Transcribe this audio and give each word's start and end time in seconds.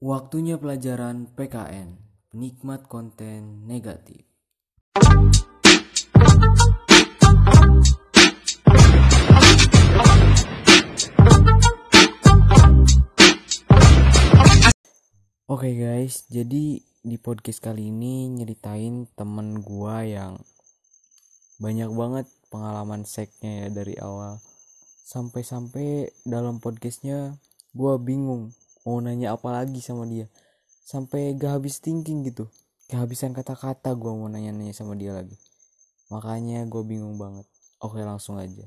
Waktunya 0.00 0.56
pelajaran 0.56 1.28
PKN, 1.36 2.00
penikmat 2.32 2.88
konten 2.88 3.68
negatif. 3.68 4.24
Oke 15.44 15.68
guys, 15.76 16.24
jadi 16.32 16.80
di 16.80 17.16
podcast 17.20 17.60
kali 17.60 17.92
ini 17.92 18.32
nyeritain 18.32 19.04
temen 19.12 19.60
gua 19.60 20.00
yang 20.08 20.40
banyak 21.60 21.92
banget 21.92 22.24
pengalaman 22.48 23.04
seknya 23.04 23.68
ya 23.68 23.84
dari 23.84 24.00
awal 24.00 24.40
sampai-sampai 25.04 26.08
dalam 26.24 26.56
podcastnya 26.56 27.36
gua 27.76 28.00
bingung 28.00 28.56
mau 28.80 28.96
nanya 28.96 29.36
apa 29.36 29.52
lagi 29.52 29.76
sama 29.84 30.08
dia. 30.08 30.24
Sampai 30.88 31.36
gak 31.36 31.60
habis 31.60 31.84
thinking 31.84 32.24
gitu. 32.24 32.48
Kehabisan 32.88 33.36
kata-kata 33.36 33.92
gua 33.92 34.16
mau 34.16 34.26
nanya-nanya 34.26 34.72
sama 34.72 34.96
dia 34.96 35.12
lagi. 35.12 35.36
Makanya 36.08 36.64
gue 36.66 36.82
bingung 36.82 37.20
banget. 37.20 37.46
Oke 37.78 38.00
langsung 38.02 38.40
aja. 38.40 38.64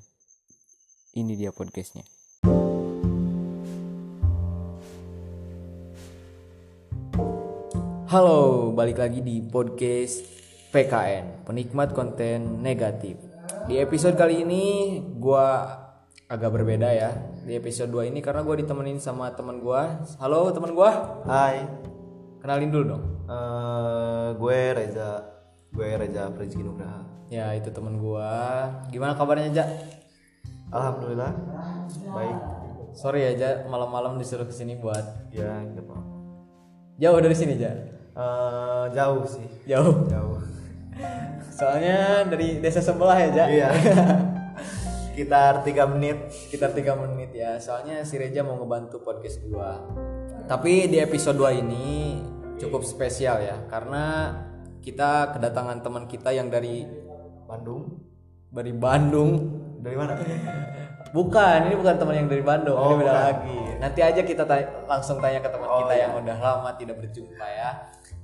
Ini 1.18 1.34
dia 1.36 1.50
podcastnya. 1.52 2.06
Halo, 8.08 8.70
balik 8.78 9.02
lagi 9.02 9.26
di 9.26 9.42
podcast 9.42 10.22
PKN, 10.70 11.50
penikmat 11.50 11.98
konten 11.98 12.62
negatif. 12.62 13.18
Di 13.66 13.82
episode 13.82 14.14
kali 14.14 14.46
ini 14.46 14.66
gua 15.18 15.83
agak 16.28 16.50
berbeda 16.52 16.90
ya. 16.90 17.12
Di 17.44 17.58
episode 17.58 17.92
2 17.92 18.10
ini 18.10 18.20
karena 18.20 18.42
gua 18.42 18.56
ditemenin 18.56 18.98
sama 18.98 19.32
teman 19.32 19.60
gua. 19.60 20.02
Halo 20.18 20.50
teman 20.50 20.72
gua, 20.72 21.22
Hai, 21.24 21.68
kenalin 22.40 22.70
dulu 22.70 22.86
dong. 22.90 23.04
eh, 23.24 24.28
gue 24.36 24.60
Reza, 24.74 25.12
gue 25.72 25.88
Reza 25.96 26.28
Prezki 26.30 26.60
Nugraha. 26.60 27.08
Ya, 27.28 27.56
itu 27.56 27.72
teman 27.72 27.98
gua. 27.98 28.68
Gimana 28.90 29.16
kabarnya, 29.16 29.48
Ja? 29.50 29.66
Alhamdulillah, 30.70 31.32
baik. 32.10 32.38
Sorry 32.94 33.24
ya, 33.24 33.32
Ja, 33.34 33.50
malam-malam 33.66 34.18
disuruh 34.18 34.44
ke 34.44 34.54
sini 34.54 34.78
buat 34.78 35.02
Ya, 35.30 35.50
nggak 35.62 35.82
apa. 35.82 35.98
jauh 37.00 37.20
dari 37.20 37.34
sini, 37.34 37.58
Ja. 37.58 37.72
Eh, 38.14 38.86
jauh 38.92 39.24
sih, 39.26 39.46
Jauh. 39.66 40.06
jauh. 40.06 40.38
Soalnya 41.50 42.28
dari 42.28 42.60
desa 42.60 42.82
sebelah 42.82 43.18
ya, 43.18 43.30
Ja. 43.32 43.46
Iya. 43.48 43.70
Sekitar 45.14 45.62
tiga 45.62 45.86
menit. 45.86 46.18
sekitar 46.26 46.74
3 46.74 46.98
menit 46.98 47.30
ya 47.32 47.54
soalnya 47.56 48.02
si 48.02 48.18
Reja 48.18 48.42
mau 48.42 48.58
ngebantu 48.58 48.98
podcast 49.00 49.46
gua 49.46 49.78
tapi 50.44 50.90
di 50.90 50.98
episode 50.98 51.38
2 51.38 51.62
ini 51.62 52.18
cukup 52.58 52.82
spesial 52.82 53.38
ya 53.38 53.62
karena 53.70 54.34
kita 54.82 55.32
kedatangan 55.32 55.80
teman 55.80 56.04
kita 56.06 56.34
yang 56.34 56.50
dari 56.50 56.84
Bandung. 57.46 58.02
dari 58.50 58.74
Bandung 58.74 59.32
Dari 59.80 59.94
mana? 59.94 60.18
bukan 61.10 61.60
ini 61.68 61.76
bukan 61.76 61.96
teman 61.96 62.16
yang 62.16 62.28
dari 62.28 62.42
Bandung 62.42 62.74
Oh, 62.74 62.90
ini 62.90 62.96
beda 63.00 63.08
bukan. 63.08 63.24
lagi 63.24 63.60
nanti 63.78 64.00
aja 64.02 64.22
kita 64.24 64.44
tanya- 64.44 64.70
langsung 64.84 65.22
tanya 65.22 65.40
ke 65.40 65.50
teman 65.50 65.68
Oh, 65.68 65.86
kita 65.86 65.94
iya. 65.94 66.02
yang 66.04 66.26
udah 66.26 66.38
lama 66.38 66.70
tidak 66.74 66.98
berjumpa 66.98 67.46
ya 67.46 67.70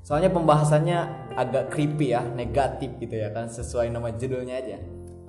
soalnya 0.01 0.29
pembahasannya 0.29 0.97
agak 1.35 1.69
creepy 1.69 2.11
ya 2.11 2.25
negatif 2.25 2.97
gitu 2.97 3.13
ya 3.13 3.29
kan 3.29 3.45
sesuai 3.45 3.89
nama 3.89 4.09
judulnya 4.11 4.57
aja 4.57 4.77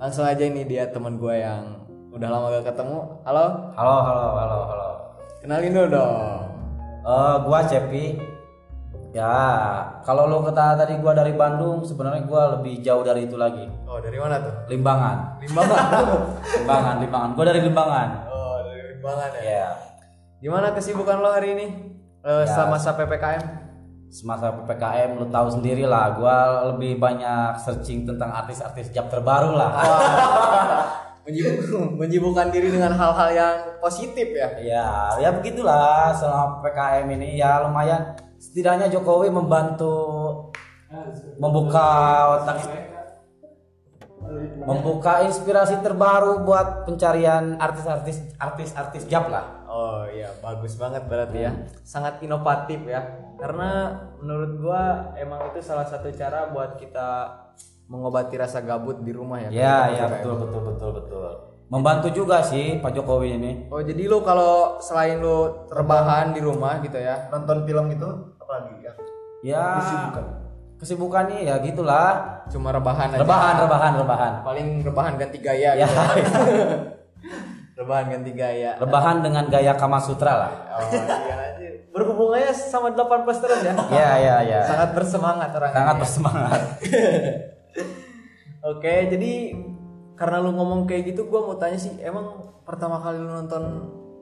langsung 0.01 0.25
aja 0.25 0.41
ini 0.41 0.65
dia 0.65 0.89
teman 0.89 1.15
gua 1.15 1.37
yang 1.37 1.63
udah 2.09 2.27
lama 2.27 2.51
gak 2.51 2.73
ketemu 2.73 2.97
halo 3.23 3.45
Halo, 3.71 3.95
halo, 4.01 4.25
halo, 4.35 4.57
halo. 4.67 4.89
kenalin 5.39 5.71
dulu 5.71 5.87
dong 5.89 6.39
Eh, 7.01 7.35
gua 7.41 7.65
Cepi. 7.65 8.13
Ya, 9.09 9.33
kalau 10.05 10.29
lo 10.29 10.45
kata 10.45 10.77
tadi 10.77 11.01
gua 11.01 11.17
dari 11.17 11.33
Bandung, 11.33 11.81
sebenarnya 11.81 12.29
gua 12.29 12.53
lebih 12.53 12.77
jauh 12.79 13.01
dari 13.01 13.25
itu 13.25 13.41
lagi. 13.41 13.65
Oh 13.89 13.97
dari 13.97 14.21
mana 14.21 14.37
tuh? 14.37 14.53
Limbangan. 14.69 15.41
Limbangan. 15.41 15.81
Limbangan, 16.61 16.95
Limbangan. 17.01 17.29
Gua 17.33 17.45
dari 17.49 17.59
Limbangan. 17.65 18.07
oh 18.29 18.57
dari 18.61 18.81
Limbangan 18.93 19.29
ya. 19.33 19.41
Ya. 19.41 19.67
Gimana 20.37 20.77
kesibukan 20.77 21.25
lo 21.25 21.33
hari 21.33 21.57
ini? 21.57 21.67
Eh, 22.21 22.45
Ya. 22.45 22.53
Selama 22.53 22.77
masa 22.77 22.93
ppkm? 22.93 23.43
Semasa 24.11 24.51
PPKM 24.51 25.15
lo 25.15 25.31
tahu 25.31 25.47
sendiri 25.55 25.87
lah, 25.87 26.19
gua 26.19 26.67
lebih 26.75 26.99
banyak 26.99 27.55
searching 27.63 28.03
tentang 28.03 28.27
artis-artis 28.35 28.91
jab 28.91 29.07
terbaru 29.07 29.55
lah. 29.55 29.71
Menyibuk, 31.23 31.95
menyibukkan 31.95 32.51
diri 32.51 32.75
dengan 32.75 32.91
hal-hal 32.91 33.29
yang 33.31 33.55
positif 33.79 34.35
ya. 34.35 34.51
Ya, 34.59 34.89
ya 35.15 35.29
begitulah 35.31 36.11
selama 36.11 36.59
PPKM 36.59 37.07
ini 37.15 37.39
ya 37.39 37.63
lumayan 37.63 38.11
setidaknya 38.35 38.91
Jokowi 38.91 39.31
membantu 39.31 39.95
membuka 41.39 41.87
otak 42.35 42.67
membuka 44.65 45.25
inspirasi 45.25 45.79
terbaru 45.81 46.45
buat 46.45 46.83
pencarian 46.87 47.57
artis-artis 47.57 48.21
artis-artis 48.37 49.07
jab 49.07 49.31
lah. 49.31 49.65
Oh 49.71 50.03
iya 50.09 50.29
bagus 50.43 50.75
banget 50.75 51.07
berarti 51.07 51.39
ya. 51.47 51.51
Sangat 51.85 52.19
inovatif 52.19 52.81
ya. 52.85 53.01
Karena 53.41 53.97
menurut 54.21 54.51
gua 54.61 54.83
emang 55.17 55.49
itu 55.49 55.65
salah 55.65 55.89
satu 55.89 56.13
cara 56.13 56.53
buat 56.53 56.77
kita 56.77 57.09
mengobati 57.89 58.37
rasa 58.37 58.61
gabut 58.61 59.01
di 59.01 59.09
rumah 59.09 59.41
ya. 59.41 59.49
Ya, 59.49 59.49
ketika 59.49 59.65
ya 59.65 60.05
PPKM. 60.05 60.13
betul 60.13 60.33
betul 60.37 60.61
betul 60.69 60.89
betul. 61.01 61.29
Membantu 61.71 62.07
juga 62.13 62.45
sih 62.45 62.77
Pak 62.77 62.93
Jokowi 62.93 63.41
ini. 63.41 63.51
Oh 63.73 63.81
jadi 63.81 64.05
lo 64.05 64.21
kalau 64.21 64.77
selain 64.77 65.17
lo 65.17 65.65
rebahan 65.73 66.37
di 66.37 66.39
rumah 66.43 66.77
gitu 66.85 67.01
ya, 67.01 67.33
Nonton 67.33 67.65
film 67.65 67.89
itu 67.89 68.09
apa 68.37 68.51
lagi 68.61 68.73
ya? 68.85 68.93
Ya 69.41 69.65
kesibukannya 70.77 71.45
ya 71.45 71.61
gitulah. 71.61 72.41
cuma 72.51 72.73
rebahan 72.73 73.15
aja. 73.15 73.21
Rebahan, 73.21 73.55
rebahan, 73.63 73.93
rebahan. 74.01 74.33
Paling 74.43 74.67
rebahan 74.83 75.13
ganti 75.15 75.39
gaya 75.39 75.77
Ya, 75.77 75.87
gitu. 75.87 76.01
rebahan 77.81 78.05
ganti 78.07 78.31
gaya. 78.31 78.77
rebahan 78.77 79.17
dengan 79.19 79.49
gaya 79.49 79.73
Kama 79.73 79.97
Sutra 79.97 80.33
lah. 80.37 80.51
Oh 80.71 80.85
iya 80.87 81.35
aja. 81.51 81.67
Berhubungannya 81.91 82.53
sama 82.53 82.93
18 82.95 83.25
plus 83.27 83.39
terus 83.43 83.59
ya. 83.61 83.73
Ya, 83.91 84.11
ya, 84.15 84.35
ya. 84.41 84.59
Sangat 84.63 84.95
bersemangat 84.95 85.49
orang 85.51 85.71
Sangat 85.73 85.95
ini. 85.95 86.01
bersemangat. 86.01 86.61
Oke, 88.71 88.93
jadi 89.09 89.31
karena 90.13 90.37
lu 90.39 90.53
ngomong 90.53 90.85
kayak 90.85 91.11
gitu 91.11 91.25
gua 91.25 91.49
mau 91.49 91.57
tanya 91.57 91.75
sih, 91.75 91.97
emang 91.99 92.45
pertama 92.61 93.01
kali 93.01 93.17
lu 93.17 93.27
nonton 93.27 93.63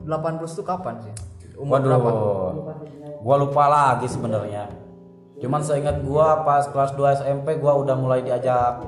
8 0.02 0.40
plus 0.40 0.56
itu 0.56 0.64
kapan 0.64 0.96
sih? 0.98 1.12
Umur 1.54 1.76
Waduh, 1.76 1.86
berapa? 1.86 2.10
gua 3.20 3.36
lupa 3.36 3.64
lagi 3.68 4.08
sebenarnya. 4.08 4.64
Cuman 5.36 5.60
seingat 5.60 6.00
gua 6.02 6.40
pas 6.42 6.64
kelas 6.66 6.96
2 6.96 7.20
SMP 7.20 7.60
gua 7.60 7.76
udah 7.76 7.94
mulai 7.94 8.24
diajak 8.24 8.80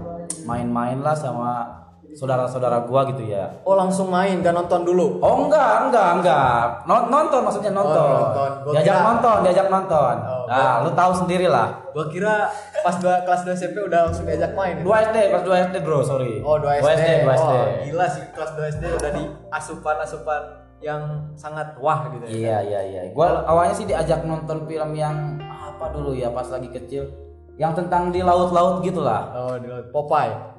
main-main 0.43 0.99
lah 0.99 1.13
sama 1.13 1.82
saudara-saudara 2.13 2.85
gua 2.85 3.09
gitu 3.09 3.25
ya. 3.25 3.49
Oh, 3.65 3.73
langsung 3.73 4.09
main, 4.09 4.41
gak 4.41 4.53
nonton 4.53 4.85
dulu. 4.85 5.17
Oh 5.19 5.49
enggak, 5.49 5.89
enggak, 5.89 6.09
enggak. 6.21 6.65
Non- 6.85 7.09
nonton 7.09 7.41
maksudnya 7.41 7.73
nonton. 7.73 7.97
Oh, 7.97 8.21
nonton. 8.29 8.51
Gua 8.63 8.73
Diajak 8.77 8.95
kira- 8.95 9.07
nonton, 9.09 9.37
diajak 9.43 9.67
nonton. 9.69 10.15
Oh, 10.23 10.45
nah, 10.47 10.75
lu 10.85 10.91
tahu 10.93 11.13
sendiri 11.17 11.47
lah. 11.49 11.69
Gua 11.93 12.05
kira 12.09 12.53
pas 12.83 12.97
dua, 12.99 13.23
kelas 13.23 13.43
2 13.45 13.53
SMP 13.55 13.77
udah 13.81 14.09
langsung 14.09 14.25
diajak 14.25 14.53
main. 14.53 14.81
2 14.81 14.89
SD, 15.09 15.17
kelas 15.31 15.45
2 15.45 15.57
SD, 15.71 15.77
Bro, 15.81 15.99
sorry. 16.03 16.41
Oh, 16.41 16.57
2 16.57 16.81
SD. 16.81 16.85
2 16.85 16.97
SD, 16.97 17.11
2 17.23 17.33
SD. 17.33 17.53
Oh, 17.53 17.67
gila 17.85 18.07
sih 18.09 18.23
kelas 18.31 18.51
2 18.53 18.73
SD 18.73 18.85
udah 18.93 19.11
di 19.13 19.23
asupan-asupan 19.49 20.43
yang 20.83 21.03
sangat 21.33 21.79
wah 21.79 22.11
gitu 22.11 22.27
ya. 22.27 22.31
Iya 22.31 22.57
iya 22.61 22.81
iya. 22.83 23.03
Gua 23.13 23.47
awalnya 23.47 23.73
sih 23.73 23.87
diajak 23.87 24.27
nonton 24.27 24.67
film 24.67 24.91
yang 24.93 25.39
apa 25.41 25.89
dulu 25.91 26.11
ya 26.11 26.29
pas 26.29 26.47
lagi 26.47 26.67
kecil, 26.69 27.07
yang 27.55 27.71
tentang 27.73 28.11
di 28.11 28.19
laut-laut 28.21 28.83
gitulah. 28.83 29.31
Oh, 29.31 29.55
di 29.57 29.67
laut. 29.67 29.89
Popeye. 29.95 30.52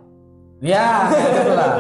Ya, 0.63 1.11
itulah. 1.11 1.71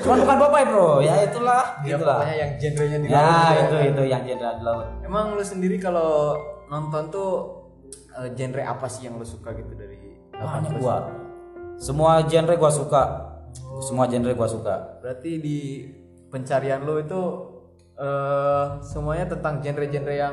Cuman 0.00 0.18
bukan 0.24 0.36
Popeye 0.40 0.64
bro, 0.64 0.90
ya 0.98 1.14
itulah, 1.22 1.62
Ya, 1.84 1.92
gitulah. 1.92 2.18
pokoknya 2.18 2.36
yang 2.38 2.50
genrenya 2.56 2.98
di 2.98 3.06
Ya 3.06 3.20
laut. 3.20 3.60
itu 3.60 3.76
itu 3.86 4.02
yang 4.08 4.22
genre 4.24 4.50
di 4.50 4.62
laut. 4.64 4.86
Emang 5.04 5.24
lu 5.36 5.44
sendiri 5.44 5.76
kalau 5.76 6.32
nonton 6.66 7.12
tuh 7.12 7.30
eh, 8.16 8.32
genre 8.32 8.62
apa 8.64 8.86
sih 8.86 9.04
yang 9.04 9.14
lu 9.14 9.26
suka 9.26 9.52
gitu 9.52 9.76
dari 9.76 10.00
Banyak 10.32 10.80
gua. 10.80 11.04
Semua 11.76 12.24
genre 12.24 12.56
gua 12.56 12.72
suka. 12.72 13.02
Semua 13.78 14.08
genre 14.08 14.32
gua 14.32 14.48
suka. 14.48 14.74
Berarti 14.98 15.30
di 15.36 15.58
pencarian 16.26 16.80
lu 16.80 16.96
itu 16.96 17.20
eh 17.94 18.64
semuanya 18.80 19.28
tentang 19.28 19.60
genre-genre 19.60 20.14
yang 20.16 20.32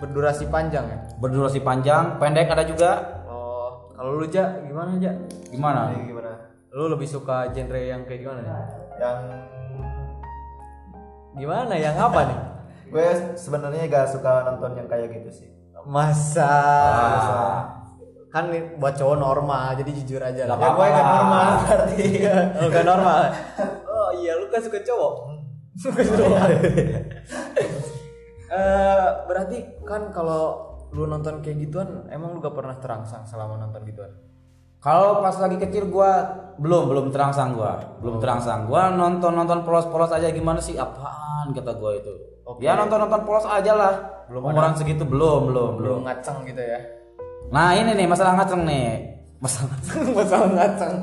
berdurasi 0.00 0.48
panjang 0.48 0.88
ya? 0.88 0.98
Berdurasi 1.20 1.60
panjang, 1.60 2.16
pendek 2.16 2.48
ada 2.48 2.64
juga. 2.64 3.20
Oh, 3.28 3.92
kalau 3.92 4.16
lu 4.16 4.26
Ja, 4.26 4.56
gimana 4.58 4.96
Ja? 4.96 5.12
Gimana? 5.46 5.92
Ini 5.92 6.08
gimana? 6.08 6.21
Lu 6.72 6.88
lebih 6.88 7.04
suka 7.04 7.48
genre 7.48 7.76
yang 7.78 8.02
kayak 8.02 8.20
gimana 8.22 8.40
nih? 8.40 8.54
Yang 8.98 9.18
Gimana 11.32 11.74
yang 11.74 11.96
apa 11.96 12.20
nih? 12.24 12.38
gue 12.92 13.08
sebenarnya 13.34 13.88
gak 13.88 14.04
suka 14.06 14.44
nonton 14.44 14.76
yang 14.76 14.84
kayak 14.84 15.08
gitu 15.10 15.30
sih. 15.32 15.48
Masa 15.82 16.44
Ah. 16.44 17.60
kan 18.28 18.48
buat 18.76 18.92
cowok 18.94 19.16
normal 19.16 19.72
jadi 19.74 19.90
jujur 19.94 20.20
aja 20.20 20.44
lah. 20.44 20.56
Gak 20.56 20.60
apa-apa 20.62 20.76
gue 20.78 20.88
lah. 20.90 21.04
normal 21.06 21.46
berarti 21.58 22.04
lu 22.54 22.66
gak 22.68 22.86
normal 22.86 23.18
oh 23.82 24.10
iya 24.14 24.32
lu 24.34 24.48
kan 24.48 24.60
suka 24.60 24.80
cowok 24.80 25.14
suka 25.74 26.00
cowok 26.02 26.36
Eh, 28.52 29.06
berarti 29.24 29.58
kan 29.80 30.12
kalau 30.12 30.60
lu 30.90 31.04
nonton 31.06 31.40
kayak 31.40 31.56
gituan 31.58 32.04
emang 32.08 32.32
lu 32.32 32.38
gak 32.38 32.52
pernah 32.52 32.76
terangsang 32.76 33.24
selama 33.24 33.56
nonton 33.58 33.80
gituan 33.82 34.12
Kalau 34.82 35.22
pas 35.22 35.38
lagi 35.38 35.62
kecil 35.62 35.86
gua 35.94 36.42
belum 36.58 36.90
belum 36.90 37.06
terangsang 37.14 37.54
gua, 37.54 37.78
belum 38.02 38.18
terangsang. 38.18 38.66
Gua 38.66 38.90
nonton 38.90 39.30
nonton 39.30 39.62
polos-polos 39.62 40.10
aja 40.10 40.26
gimana 40.34 40.58
sih 40.58 40.74
apaan 40.74 41.54
kata 41.54 41.78
gua 41.78 41.94
itu. 41.94 42.10
Ya 42.58 42.74
nonton 42.74 42.98
nonton 43.06 43.22
polos 43.22 43.46
aja 43.46 43.78
lah. 43.78 43.94
Belum 44.26 44.50
Umuran 44.50 44.74
segitu 44.74 45.06
belum 45.06 45.54
belum 45.54 45.70
belum. 45.78 45.98
ngaceng 46.02 46.42
gitu 46.48 46.62
ya 46.62 46.78
Nah 47.54 47.78
ini 47.78 47.94
nih 47.94 48.10
masalah 48.10 48.34
ngaceng 48.42 48.66
nih. 48.66 49.22
Masalah 49.38 49.76
masalah 50.18 50.50
ngaceng 50.50 50.94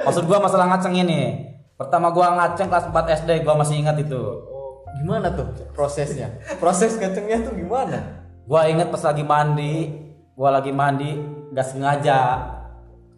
maksud 0.00 0.24
gua 0.24 0.38
masalah 0.40 0.66
ngaceng 0.72 0.94
ini. 0.96 1.44
Pertama 1.76 2.08
gua 2.08 2.40
ngaceng 2.40 2.72
kelas 2.72 2.88
4 2.88 3.20
SD 3.20 3.30
gua 3.44 3.54
masih 3.60 3.84
ingat 3.84 4.00
itu. 4.00 4.16
oh, 4.16 4.80
gimana 4.96 5.28
tuh 5.32 5.44
prosesnya 5.76 6.28
proses 6.56 6.96
ngacengnya 6.96 7.44
tuh 7.44 7.52
gimana 7.52 8.20
Gua 8.48 8.66
inget 8.66 8.90
pas 8.90 9.04
lagi 9.06 9.22
mandi, 9.22 9.94
gua 10.34 10.56
lagi 10.56 10.72
mandi 10.74 11.14
gak 11.54 11.68
sengaja. 11.70 12.20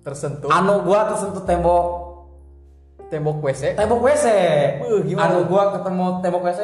Tersentuh 0.03 0.51
Anu 0.51 0.83
gua 0.83 1.07
tersentuh 1.09 1.43
tembok 1.43 1.87
tembok 3.07 3.39
WC 3.41 3.77
tembok 3.77 4.01
WC. 4.03 4.27
Beuh, 4.81 5.01
gimana? 5.05 5.31
Anu 5.31 5.47
gua 5.47 5.73
ketemu 5.73 6.07
tembok 6.21 6.43
WC 6.45 6.63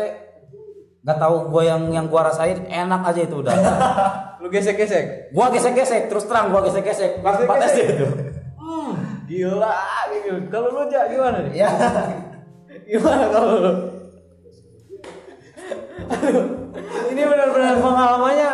nggak 0.99 1.19
tahu 1.19 1.37
gua 1.49 1.63
yang 1.65 1.83
yang 1.89 2.07
gua 2.11 2.29
rasain 2.29 2.67
enak 2.67 3.01
aja 3.07 3.21
itu 3.23 3.37
udah. 3.39 3.55
lu 4.43 4.47
gesek-gesek 4.49 5.31
gua 5.33 5.49
gesek-gesek 5.49 6.07
terus 6.07 6.27
terang 6.27 6.51
gua 6.51 6.61
gesek-gesek. 6.63 7.23
Kelas 7.23 7.43
4 7.43 7.69
SD 7.71 7.79
itu. 7.97 8.07
hmm, 8.59 8.93
gila 9.27 9.79
gitu 10.13 10.35
kalau 10.51 10.69
lu 10.75 10.83
ja 10.91 11.07
gimana 11.07 11.43
nih 11.47 11.65
Ya. 11.65 11.71
gimana 12.91 13.25
kalau 13.31 13.53
lu 13.63 13.73
Aduh, 16.09 16.73
ini 17.13 17.21
benar-benar 17.21 17.77
pengalamannya 17.85 18.51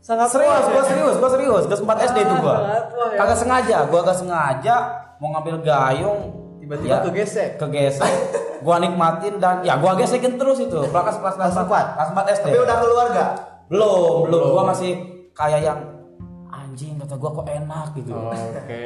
sangat 0.00 0.28
Serius, 0.32 0.64
gua 0.66 0.82
serius, 0.82 1.14
gua 1.20 1.30
serius. 1.30 1.62
Kelas 1.68 1.80
4 1.84 2.08
SD 2.08 2.18
itu 2.24 2.34
gua. 2.40 2.56
ya. 2.56 3.18
Kagak 3.20 3.38
sengaja, 3.38 3.76
gua 3.86 4.00
kagak 4.00 4.18
sengaja 4.18 4.74
mau 5.20 5.28
ngambil 5.36 5.60
gayung 5.60 6.20
tiba-tiba 6.56 6.88
ya, 6.88 6.98
kegesek 7.04 7.60
kegesek. 7.60 8.12
gua 8.64 8.76
nikmatin 8.80 9.36
dan 9.36 9.60
ya 9.60 9.76
gua 9.76 9.96
gesekin 9.96 10.40
terus 10.40 10.60
itu. 10.60 10.76
Kelas 10.88 11.16
kelas 11.20 11.36
kelas 11.36 11.54
4. 11.54 11.68
Kelas 11.68 12.08
4 12.12 12.34
SD. 12.40 12.46
Tapi 12.48 12.60
udah 12.60 12.76
keluar 12.80 13.06
gak? 13.12 13.30
belum, 13.70 14.26
belum. 14.26 14.40
Gua 14.56 14.64
masih 14.72 14.92
kayak 15.30 15.60
yang 15.62 15.80
anjing 16.50 16.98
kata 16.98 17.14
gua 17.14 17.30
kok 17.36 17.46
enak 17.46 17.86
gitu. 17.94 18.12
oke 18.16 18.84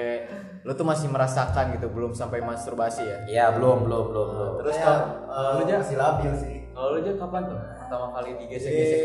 lu 0.64 0.72
tuh 0.72 0.86
masih 0.88 1.12
merasakan 1.12 1.76
gitu 1.76 1.92
belum 1.92 2.16
sampai 2.16 2.40
masturbasi 2.40 3.04
ya 3.04 3.18
Iya, 3.28 3.44
belum, 3.52 3.84
belum, 3.84 4.04
belum, 4.08 4.28
belum. 4.32 4.52
terus 4.64 4.80
ya, 4.80 4.84
kalau 5.28 5.60
lu 5.60 5.64
masih 5.68 5.96
labil 6.00 6.32
sih. 6.40 6.56
kalau 6.72 6.96
lu 6.96 7.04
aja 7.04 7.12
kapan 7.20 7.42
tuh 7.52 7.58
pertama 7.60 8.06
kali 8.16 8.28
Jadi 8.32 8.40
digesek-gesek 8.48 9.02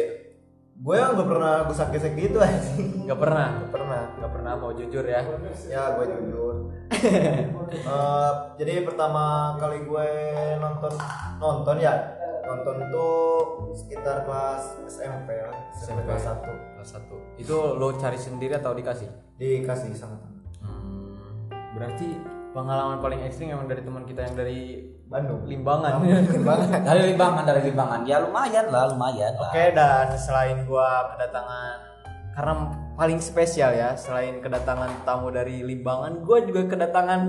gue 0.79 0.95
yang 0.95 1.11
gak 1.11 1.27
pernah 1.27 1.67
gusak 1.67 1.91
gesek 1.91 2.15
gitu 2.15 2.39
aja. 2.45 2.55
nggak 2.79 3.19
pernah? 3.19 3.47
Nggak 3.59 3.71
pernah. 3.75 4.01
Nggak 4.15 4.31
pernah 4.31 4.51
mau 4.55 4.71
jujur 4.71 5.03
ya? 5.03 5.21
Ya 5.67 5.83
gue 5.95 6.05
jujur. 6.07 6.55
Eh, 7.69 8.31
jadi 8.57 8.81
pertama 8.81 9.53
kali 9.61 9.85
gue 9.85 10.07
nonton 10.57 10.89
nonton 11.37 11.77
ya 11.77 11.93
nonton 12.41 12.81
tuh 12.89 13.29
sekitar 13.77 14.25
kelas 14.25 14.81
SMP 14.89 15.37
lah, 15.37 15.53
SMP 15.77 16.01
kelas 16.01 16.25
1 16.25 16.49
kelas 16.49 16.89
satu. 16.89 17.13
Itu 17.37 17.77
lo 17.77 17.93
cari 17.93 18.17
sendiri 18.17 18.57
atau 18.57 18.73
dikasih? 18.73 19.05
Dikasih 19.37 19.93
sama 19.93 20.17
teman. 20.17 20.41
berarti 21.77 22.09
pengalaman 22.49 22.97
paling 22.97 23.21
ekstrim 23.21 23.53
emang 23.53 23.69
dari 23.69 23.85
teman 23.85 24.01
kita 24.03 24.25
yang 24.25 24.33
dari 24.33 24.89
Bandung. 25.09 25.41
Limbangan 25.49 26.05
Dari 26.05 27.01
Limbangan, 27.17 27.43
dari 27.49 27.61
Limbangan. 27.73 27.99
Ya 28.05 28.21
lumayan 28.21 28.69
lah, 28.69 28.93
lumayan 28.93 29.33
lah. 29.41 29.49
Oke 29.49 29.73
dan 29.73 30.13
selain 30.13 30.69
gua 30.69 31.17
kedatangan 31.17 31.89
karena 32.37 32.53
paling 32.93 33.19
spesial 33.19 33.73
ya 33.73 33.97
selain 33.97 34.37
kedatangan 34.37 35.01
tamu 35.03 35.33
dari 35.33 35.65
Limbangan, 35.65 36.21
gua 36.21 36.45
juga 36.45 36.69
kedatangan 36.69 37.21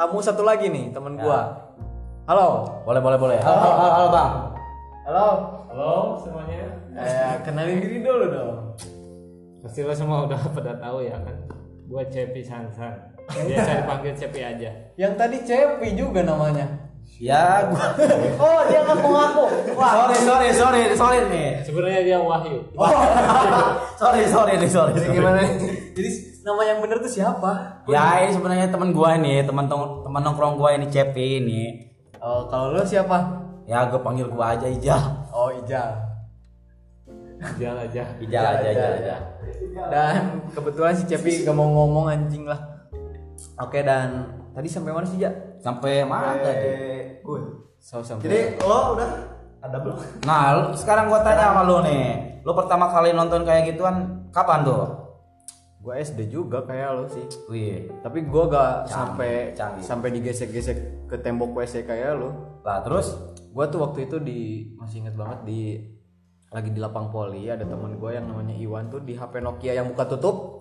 tamu 0.00 0.18
satu 0.24 0.48
lagi 0.48 0.72
nih 0.72 0.96
temen 0.96 1.20
gua. 1.20 1.60
Halo. 2.24 2.64
Boleh, 2.88 3.04
boleh, 3.04 3.18
boleh. 3.20 3.38
Halo, 3.44 3.54
halo, 3.60 3.70
halo, 3.76 3.90
halo, 3.92 4.06
Bang. 4.10 4.32
Halo. 5.06 5.28
Halo 5.68 5.92
semuanya. 6.24 6.72
Eh, 6.96 7.34
kenalin 7.44 7.84
diri 7.84 8.00
dulu 8.00 8.32
dong. 8.32 8.58
Pasti 9.60 9.84
lo 9.84 9.92
semua 9.92 10.24
udah 10.24 10.40
pada 10.56 10.72
tahu 10.80 11.04
ya 11.04 11.20
kan. 11.20 11.36
Gua 11.84 12.00
Cepi 12.08 12.40
Sansan. 12.40 12.96
Biasa 13.28 13.84
dipanggil 13.84 14.16
Cepi 14.16 14.40
aja. 14.40 14.72
Yang 14.96 15.12
tadi 15.20 15.36
Cepi 15.44 15.92
juga 15.92 16.24
namanya. 16.24 16.85
Ya, 17.16 17.64
gua. 17.72 17.96
Oh 18.44 18.60
dia 18.68 18.84
ngaku-ngaku. 18.84 19.44
Wah. 19.72 20.12
sorry, 20.12 20.16
sorry, 20.20 20.48
sorry, 20.52 20.80
sorry 20.92 21.18
nih. 21.32 21.48
Sebenarnya 21.64 22.00
dia 22.04 22.18
Wahyu. 22.20 22.60
sorry, 24.00 24.22
sorry 24.28 24.52
nih, 24.60 24.68
sorry. 24.68 24.92
sorry. 24.94 25.16
Gimana? 25.16 25.40
Jadi 25.96 26.10
nama 26.44 26.60
yang 26.62 26.78
bener 26.84 27.00
tuh 27.00 27.08
siapa? 27.08 27.82
Ya, 27.88 28.20
ini 28.20 28.36
sebenarnya 28.36 28.68
teman 28.68 28.92
gua 28.92 29.16
ini, 29.16 29.40
teman 29.42 29.64
tong- 29.64 30.04
teman 30.04 30.20
nongkrong 30.20 30.60
gua 30.60 30.76
ini 30.76 30.86
Cepi 30.86 31.40
ini. 31.40 31.62
Oh 32.20 32.44
kalau 32.46 32.76
lo 32.76 32.84
siapa? 32.84 33.16
Ya, 33.64 33.88
gua 33.88 34.04
panggil 34.04 34.28
gua 34.28 34.52
aja 34.52 34.68
Ijal. 34.68 35.00
Oh 35.32 35.48
Ijal. 35.48 35.96
Jalan 37.56 37.84
aja. 37.88 38.04
Ijal 38.20 38.44
aja, 38.44 38.68
Ijal 38.68 38.92
aja. 39.00 39.16
Dan 39.88 40.44
kebetulan 40.52 40.92
si 40.92 41.04
Cepi 41.04 41.44
gak 41.44 41.56
mau 41.56 41.68
ngomong 41.68 42.12
anjing 42.12 42.44
lah. 42.44 42.60
Oke 43.56 43.80
dan 43.80 44.32
tadi 44.52 44.68
sampai 44.68 44.92
mana 44.92 45.04
sih 45.04 45.20
Ja? 45.20 45.32
Sampai 45.60 46.04
mana 46.06 46.36
tadi? 46.40 46.72
Gue. 47.20 47.40
So, 47.80 48.02
sampai 48.02 48.24
Jadi 48.24 48.38
lo 48.64 48.98
udah 48.98 49.10
ada 49.62 49.76
belum? 49.82 49.96
Nah, 50.24 50.72
sekarang 50.74 51.12
gua 51.12 51.20
tanya 51.22 51.52
sama 51.52 51.62
lu 51.66 51.84
nih. 51.84 52.40
Lu 52.42 52.52
pertama 52.54 52.90
kali 52.90 53.12
nonton 53.12 53.42
kayak 53.44 53.74
gituan 53.74 54.28
kapan 54.30 54.62
tuh? 54.64 55.06
gue 55.86 56.02
SD 56.02 56.34
juga 56.34 56.66
kayak 56.66 56.98
lo 56.98 57.06
sih. 57.06 57.22
Wih. 57.46 57.86
Tapi 58.02 58.26
gue 58.26 58.44
gak 58.50 58.90
Canggih, 58.90 58.90
sampai 58.90 59.32
canggih. 59.54 59.84
sampai 59.86 60.08
digesek-gesek 60.18 61.06
ke 61.06 61.14
tembok 61.22 61.54
WC 61.54 61.86
kayak 61.86 62.18
lo. 62.18 62.58
Lah, 62.66 62.82
terus 62.82 63.14
Gue 63.56 63.64
tuh 63.72 63.80
waktu 63.80 64.04
itu 64.04 64.20
di 64.20 64.40
masih 64.76 65.00
inget 65.00 65.16
banget 65.16 65.48
di 65.48 65.80
lagi 66.52 66.68
di 66.68 66.76
lapang 66.76 67.08
poli 67.08 67.48
ada 67.48 67.64
temen 67.64 67.96
gue 67.96 68.10
yang 68.12 68.28
namanya 68.28 68.52
Iwan 68.52 68.92
tuh 68.92 69.00
di 69.00 69.16
HP 69.16 69.40
Nokia 69.40 69.72
yang 69.80 69.88
buka 69.88 70.04
tutup 70.04 70.55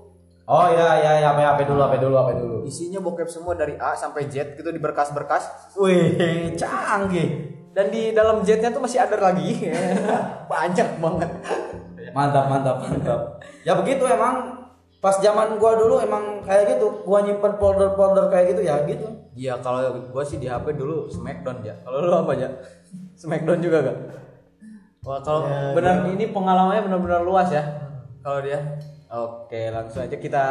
Oh 0.46 0.70
ya 0.70 1.02
ya 1.02 1.26
ya, 1.26 1.34
apa 1.34 1.58
apa 1.58 1.62
dulu, 1.66 1.82
apa 1.82 1.98
dulu, 1.98 2.16
apa 2.22 2.32
dulu. 2.38 2.58
isinya 2.70 3.02
bokep 3.02 3.26
semua 3.26 3.58
dari 3.58 3.74
A 3.82 3.98
sampai 3.98 4.30
Z 4.30 4.54
gitu 4.54 4.70
di 4.70 4.78
berkas-berkas 4.78 5.74
Wih, 5.74 6.54
canggih. 6.54 7.50
dan 7.74 7.90
di 7.90 8.14
dalam 8.14 8.46
jetnya 8.46 8.70
tuh 8.70 8.80
masih 8.86 9.02
ada 9.02 9.18
lagi 9.18 9.74
banyak 10.52 10.90
banget 11.02 11.32
Mantap, 12.16 12.48
mantap, 12.48 12.80
mantap. 12.80 13.44
Ya 13.68 13.76
begitu 13.76 14.08
emang 14.08 14.64
pas 15.04 15.20
zaman 15.20 15.60
gua 15.60 15.75
dulu 15.75 16.00
emang 16.00 16.40
kayak 16.48 16.80
gitu. 16.80 17.04
Gua 17.04 17.20
nyimpen 17.20 17.60
folder-folder 17.60 18.32
kayak 18.32 18.56
gitu 18.56 18.62
ya 18.64 18.80
gitu. 18.88 19.04
Iya 19.36 19.60
kalau 19.60 19.84
gue 20.00 20.24
sih 20.24 20.40
di 20.40 20.48
HP 20.48 20.80
dulu 20.80 21.12
Smackdown 21.12 21.60
ya. 21.60 21.75
Kalau 21.84 22.08
lu 22.08 22.16
apa 22.16 22.40
aja? 22.40 22.48
Smackdown 23.20 23.60
juga 23.60 23.84
gak? 23.84 23.98
Wah 25.04 25.20
kalau 25.20 25.44
Ya, 25.44 25.75
benar 25.75 26.08
ini 26.08 26.32
pengalamannya 26.32 26.88
benar-benar 26.88 27.22
luas 27.28 27.52
ya. 27.52 27.64
Kalau 28.24 28.40
dia. 28.40 28.80
Oke 29.15 29.72
langsung 29.72 30.03
aja 30.03 30.19
kita 30.19 30.43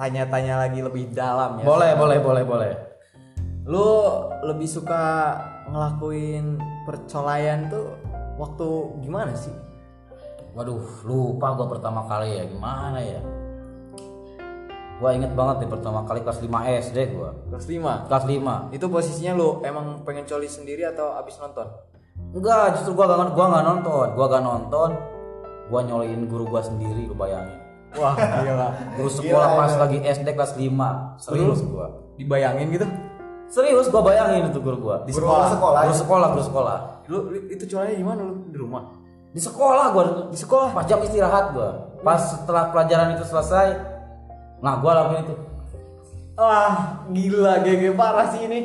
tanya-tanya 0.00 0.64
lagi 0.64 0.80
lebih 0.80 1.12
dalam 1.12 1.60
ya. 1.60 1.64
Boleh, 1.68 1.92
boleh, 1.92 2.18
boleh, 2.24 2.42
boleh. 2.48 2.72
Lu 3.68 3.88
lebih 4.40 4.64
suka 4.64 5.36
ngelakuin 5.68 6.56
percolayan 6.88 7.68
tuh 7.68 7.92
waktu 8.40 8.68
gimana 9.04 9.36
sih? 9.36 9.52
Waduh, 10.56 11.04
lupa 11.04 11.52
gua 11.60 11.66
pertama 11.68 12.08
kali 12.08 12.40
ya 12.40 12.44
gimana 12.48 13.04
ya. 13.04 13.20
Gua 15.02 15.10
inget 15.12 15.36
banget 15.36 15.66
nih 15.66 15.70
pertama 15.74 16.08
kali 16.08 16.24
kelas 16.24 16.40
5 16.40 16.80
SD 16.88 16.98
gua. 17.12 17.36
Kelas 17.52 17.66
5 17.68 18.08
Kelas 18.08 18.24
5. 18.24 18.72
Itu 18.72 18.86
posisinya 18.88 19.32
lu 19.36 19.60
emang 19.60 20.00
pengen 20.08 20.24
coli 20.24 20.48
sendiri 20.48 20.88
atau 20.88 21.12
abis 21.20 21.36
nonton? 21.36 21.68
Enggak, 22.32 22.80
justru 22.80 22.96
gua 22.96 23.12
gak, 23.12 23.36
gua 23.36 23.46
gak 23.60 23.64
nonton. 23.66 24.06
Gua 24.16 24.26
gak 24.30 24.44
nonton. 24.46 24.90
Gua 25.68 25.80
nyoliin 25.84 26.24
guru 26.30 26.48
gua 26.48 26.62
sendiri, 26.62 27.10
lu 27.10 27.16
bayangin. 27.18 27.63
Wah 27.94 28.14
gila. 28.18 28.68
Guru 28.98 29.10
sekolah 29.10 29.48
pas 29.54 29.72
lagi 29.78 29.98
SD 30.02 30.28
kelas 30.34 30.52
5. 30.58 31.22
Serius 31.22 31.60
gua. 31.62 31.86
Dibayangin 32.18 32.66
gitu? 32.74 32.86
Serius 33.50 33.86
gua 33.92 34.02
bayangin 34.02 34.50
itu 34.50 34.58
guru 34.58 34.78
gua. 34.90 34.96
Di 35.06 35.14
Guru 35.14 35.30
sekolah. 35.30 35.48
sekolah. 35.54 35.80
Guru 35.86 35.96
sekolah, 35.96 36.26
guru 36.34 36.44
sekolah. 36.44 36.76
Lu, 37.06 37.18
itu 37.52 37.64
colinya 37.70 37.94
di 37.94 38.06
mana 38.06 38.20
lu? 38.26 38.34
Di 38.50 38.56
rumah? 38.58 38.82
Di 39.34 39.40
sekolah 39.42 39.86
gua, 39.90 40.02
di 40.30 40.38
sekolah 40.38 40.70
pas 40.74 40.86
jam 40.86 41.02
istirahat 41.02 41.54
gua. 41.54 41.90
Pas 42.02 42.18
setelah 42.18 42.70
pelajaran 42.70 43.18
itu 43.18 43.24
selesai, 43.26 43.78
nah 44.62 44.78
gua 44.78 44.92
lakuin 45.04 45.26
itu. 45.26 45.34
Wah, 46.34 47.02
gila 47.14 47.62
GG 47.62 47.94
parah 47.94 48.26
sih 48.34 48.42
ini. 48.46 48.60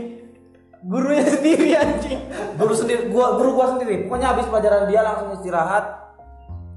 Gurunya 0.80 1.26
sendiri 1.38 1.74
anjing. 1.76 2.22
Guru 2.58 2.74
sendiri, 2.74 3.10
gua 3.14 3.38
guru 3.38 3.58
gua 3.58 3.78
sendiri. 3.78 4.06
Pokoknya 4.10 4.34
habis 4.34 4.46
pelajaran 4.50 4.90
dia 4.90 5.02
langsung 5.06 5.34
istirahat. 5.38 5.86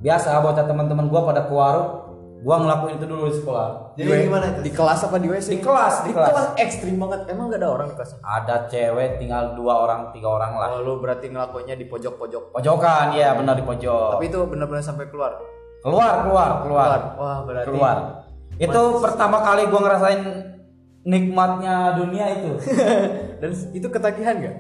Biasa 0.02 0.40
bocah 0.42 0.66
teman-teman 0.66 1.06
gua 1.06 1.28
pada 1.28 1.46
ke 1.46 1.52
warung, 1.54 2.11
gua 2.42 2.56
ngelakuin 2.58 2.98
itu 2.98 3.06
dulu 3.06 3.22
di 3.30 3.36
sekolah. 3.38 3.66
Jadi 3.94 4.10
gimana 4.26 4.44
itu? 4.50 4.60
Di 4.66 4.72
kelas 4.74 5.00
apa 5.06 5.16
di 5.22 5.28
WC? 5.30 5.48
Di 5.54 5.60
kelas, 5.62 5.94
di 6.02 6.10
kelas. 6.10 6.58
ekstrim 6.58 6.98
banget. 6.98 7.30
Emang 7.30 7.48
gak 7.48 7.62
ada 7.62 7.70
orang 7.70 7.86
di 7.90 7.96
kelas? 7.96 8.18
Ada 8.18 8.66
cewek 8.66 9.22
tinggal 9.22 9.54
dua 9.54 9.86
orang, 9.86 10.10
tiga 10.10 10.28
orang 10.28 10.58
lah. 10.58 10.68
Oh, 10.74 10.82
lu 10.82 10.92
berarti 10.98 11.30
ngelakuinnya 11.30 11.78
di 11.78 11.86
pojok-pojok. 11.86 12.52
Pojokan, 12.52 13.14
ya 13.14 13.38
benar 13.38 13.54
di 13.54 13.64
pojok. 13.64 14.18
Tapi 14.18 14.26
itu 14.26 14.40
benar-benar 14.50 14.82
sampai 14.82 15.06
keluar. 15.06 15.38
keluar 15.82 16.22
keluar 16.22 16.50
keluar 16.62 16.90
Wah, 17.18 17.38
berarti 17.42 17.66
keluar 17.66 17.96
itu 18.54 18.82
pertama 19.02 19.42
kali 19.42 19.66
gua 19.66 19.80
ngerasain 19.82 20.22
nikmatnya 21.02 21.98
dunia 21.98 22.26
itu 22.38 22.50
dan 23.42 23.50
itu 23.74 23.86
ketagihan 23.90 24.38
gak? 24.38 24.56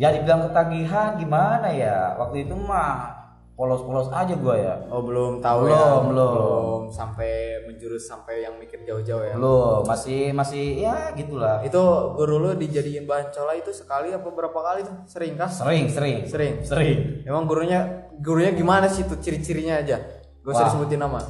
ya 0.00 0.08
dibilang 0.08 0.48
ketagihan 0.48 1.20
gimana 1.20 1.68
ya 1.68 2.16
waktu 2.16 2.48
itu 2.48 2.56
mah 2.56 3.21
polos-polos 3.62 4.10
aja 4.10 4.34
gua 4.34 4.54
ya 4.54 4.74
Oh, 4.88 4.98
belum 5.00 5.38
tahu 5.38 5.64
Belum, 5.64 5.78
ya. 5.78 6.02
belum. 6.04 6.78
sampai 6.90 7.30
menjurus 7.64 8.02
sampai 8.02 8.42
yang 8.42 8.58
mikir 8.58 8.82
jauh-jauh 8.82 9.22
ya. 9.22 9.34
lo 9.34 9.80
masih 9.82 10.30
masih 10.32 10.82
ya 10.82 11.14
gitulah 11.14 11.62
Itu 11.62 11.78
guru 12.12 12.36
lu 12.40 12.50
dijadiin 12.52 13.06
bahan 13.06 13.30
cola 13.30 13.54
itu 13.54 13.70
sekali 13.70 14.10
apa 14.10 14.26
berapa 14.26 14.52
kali 14.56 14.82
tuh? 14.82 14.96
Sering 15.06 15.34
kah? 15.34 15.46
sering 15.46 15.86
sering 15.86 16.16
Sering. 16.26 16.54
sering 16.60 16.98
Emang 17.22 17.46
gurunya 17.46 17.86
gurunya 18.16 18.50
gimana 18.50 18.84
sih 18.84 19.02
tuh 19.02 19.16
ciri-cirinya 19.16 19.78
aja? 19.78 20.02
Gak 20.42 20.50
usah 20.50 20.58
Wah. 20.58 20.68
disebutin 20.68 20.98
nama. 20.98 21.20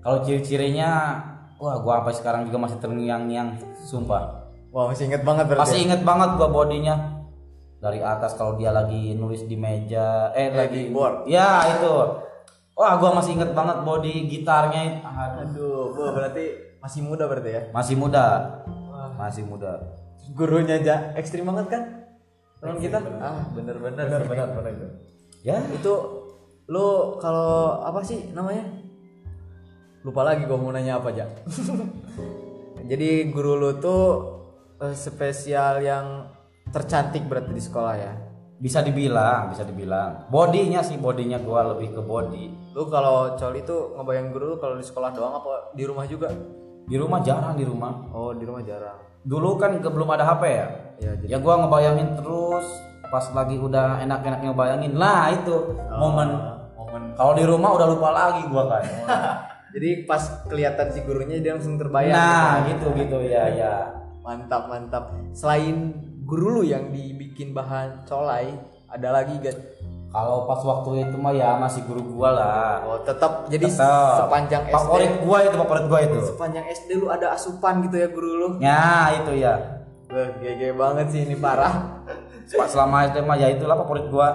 kalau 0.00 0.24
ciri-cirinya 0.24 1.20
wah 1.56 1.76
gua 1.78 2.00
sampai 2.00 2.14
sekarang 2.14 2.42
juga 2.42 2.56
masih 2.58 2.80
terngiang-ngiang 2.80 3.52
sumpah 3.82 4.48
Wah, 4.70 4.88
masih 4.88 5.06
inget 5.06 5.20
banget 5.20 5.44
berarti. 5.44 5.60
masih 5.60 5.78
inget 5.84 6.00
banget 6.00 6.30
gua 6.34 6.48
bodinya 6.48 7.19
dari 7.80 8.04
atas 8.04 8.36
kalau 8.36 8.60
dia 8.60 8.70
lagi 8.70 9.16
nulis 9.16 9.48
di 9.48 9.56
meja 9.56 10.30
eh 10.36 10.52
lagi 10.52 10.92
board. 10.92 11.24
ya 11.24 11.64
itu 11.80 11.88
wah 12.76 12.92
gua 13.00 13.16
masih 13.16 13.40
inget 13.40 13.56
banget 13.56 13.80
body 13.82 14.28
gitarnya. 14.28 15.00
Aduh, 15.00 15.40
Aduh, 15.48 15.96
wah, 15.96 16.12
berarti 16.12 16.76
masih 16.80 17.00
muda 17.04 17.24
berarti 17.24 17.50
ya. 17.50 17.62
masih 17.72 17.96
muda 17.96 18.24
masih 19.20 19.44
muda 19.44 19.96
Gurunya 20.32 20.78
aja 20.78 21.10
ekstrim 21.18 21.42
banget 21.48 21.66
kan? 21.72 21.82
Teman 22.60 22.76
kita? 22.78 23.00
Ah, 23.18 23.40
bener-bener. 23.56 24.04
Bener, 24.04 24.22
bener, 24.28 24.48
bener, 24.52 24.72
itu. 24.76 24.86
ya 25.42 25.58
Itu 25.74 25.92
lu 26.70 27.16
kalau 27.18 27.82
apa 27.82 28.04
sih 28.04 28.30
namanya? 28.30 28.62
Lupa 30.06 30.22
lagi 30.22 30.46
gua 30.46 30.60
mau 30.60 30.70
nanya 30.70 31.00
apa 31.02 31.10
aja. 31.10 31.26
Jadi 32.90 33.32
guru 33.32 33.58
lu 33.58 33.80
tuh 33.82 34.04
eh, 34.78 34.94
spesial 34.94 35.82
yang 35.82 36.30
tercantik 36.70 37.22
berarti 37.24 37.50
di 37.50 37.60
sekolah 37.60 37.94
ya. 37.94 38.12
bisa 38.56 38.78
dibilang 38.78 39.48
bisa 39.48 39.64
dibilang 39.64 40.28
bodinya 40.28 40.80
sih 40.80 40.94
bodinya 40.94 41.38
gua 41.38 41.64
lebih 41.70 41.90
ke 41.90 42.02
body 42.02 42.44
Lu 42.70 42.86
kalau 42.86 43.32
coli 43.34 43.62
tuh 43.62 43.96
ngebayang 43.96 44.30
guru 44.30 44.44
lu 44.46 44.56
kalau 44.56 44.76
di 44.76 44.84
sekolah 44.84 45.10
doang 45.10 45.32
apa 45.34 45.72
di 45.72 45.82
rumah 45.82 46.04
juga? 46.04 46.28
di 46.82 46.94
rumah 46.94 47.18
jarang 47.20 47.54
di 47.54 47.64
rumah 47.64 48.04
Oh, 48.10 48.30
di 48.30 48.42
rumah 48.42 48.60
jarang. 48.60 49.00
dulu 49.20 49.56
kan 49.56 49.76
ke- 49.76 49.88
belum 49.88 50.08
ada 50.10 50.24
HP 50.26 50.42
ya 50.44 50.66
Ya, 50.98 51.10
jadi 51.14 51.26
ya 51.26 51.38
gua 51.38 51.56
ngebayangin 51.58 52.08
terus 52.14 52.66
pas 53.06 53.24
lagi 53.30 53.56
udah 53.56 53.98
enak-enak 54.00 54.40
ngebayangin 54.44 54.92
lah 54.94 55.32
itu 55.32 55.56
momen 55.90 56.28
momen 56.76 57.02
kalau 57.14 57.32
di 57.32 57.42
rumah 57.42 57.72
udah 57.72 57.86
lupa 57.88 58.08
lagi 58.10 58.44
gua 58.46 58.64
kan 58.68 58.84
Jadi 59.70 60.02
pas 60.02 60.18
kelihatan 60.44 60.90
si 60.90 61.00
gurunya 61.00 61.38
dia 61.38 61.54
langsung 61.54 61.78
terbayang. 61.78 62.10
nah 62.10 62.66
gitu 62.66 62.90
gitu 62.92 63.22
ya 63.22 63.46
ya 63.48 63.74
Mantap, 64.20 64.66
mantap. 64.66 65.16
Selain 65.32 65.96
guru 66.30 66.46
lu 66.52 66.62
yang 66.62 66.88
dibikin 66.88 67.50
bahan 67.50 68.06
colai, 68.06 68.54
ada 68.86 69.10
lagi 69.10 69.34
gak? 69.36 69.58
kalau 70.08 70.42
pas 70.42 70.58
waktu 70.60 71.04
itu 71.04 71.16
mah 71.16 71.30
ya 71.30 71.54
masih 71.56 71.86
guru 71.86 72.02
gua 72.08 72.30
lah 72.30 72.82
Oh, 72.82 72.98
tetap 73.00 73.46
jadi 73.46 73.62
Tetap. 73.64 74.26
sepanjang 74.26 74.62
SD. 74.64 74.74
favorit 74.74 75.12
gua 75.22 75.38
itu 75.40 75.56
favorit 75.56 75.84
gua 75.86 75.98
itu 76.00 76.18
Sepanjang 76.24 76.66
SD 76.66 76.90
lu 76.96 77.06
ada 77.06 77.30
asupan 77.30 77.78
gitu 77.82 77.94
ya 77.94 78.08
guru 78.08 78.30
lu. 78.32 78.48
ya 78.58 78.86
itu 79.16 79.32
ya 79.36 79.54
Wah, 80.06 80.26
gege 80.38 80.74
banget 80.74 81.06
sih 81.10 81.22
ini 81.22 81.34
parah. 81.34 82.02
Pas 82.50 82.66
selama 82.66 83.06
SD 83.06 83.22
mah 83.22 83.36
ya 83.36 83.50
itulah 83.50 83.74
favorit 83.76 84.06
gua 84.06 84.28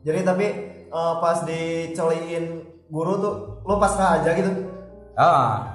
Jadi 0.00 0.20
tapi 0.22 0.46
eh, 0.88 1.14
pas 1.20 1.38
dicoliin 1.44 2.44
guru 2.88 3.12
tuh 3.18 3.34
lu 3.62 3.76
pasrah 3.76 4.16
aja 4.16 4.32
gitu. 4.32 4.48
ah 5.14 5.71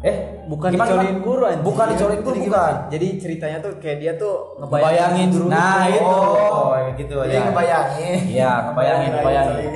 eh 0.00 0.16
Bukan 0.46 0.68
gimana, 0.70 0.96
gimana? 0.96 1.20
guru 1.20 1.42
anjing. 1.44 1.60
bukan 1.60 1.86
dicoliin 1.92 2.22
guru 2.22 2.34
Jadi 2.34 2.46
bukan? 2.46 2.74
Jadi 2.88 3.06
ceritanya 3.18 3.58
tuh 3.60 3.72
kayak 3.76 3.98
dia 3.98 4.12
tuh 4.14 4.34
ngebayangin 4.58 5.28
guru 5.28 5.46
nah 5.46 5.82
tuh. 5.82 5.90
itu 5.90 6.08
Oh. 6.08 6.72
gitu 6.94 7.14
Jadi 7.18 7.30
ya 7.30 7.40
ngebayangin. 7.44 8.18
iya 8.26 8.52
ngebayangin 8.64 9.10
ngebayangin 9.10 9.56
Ngebayangin. 9.58 9.72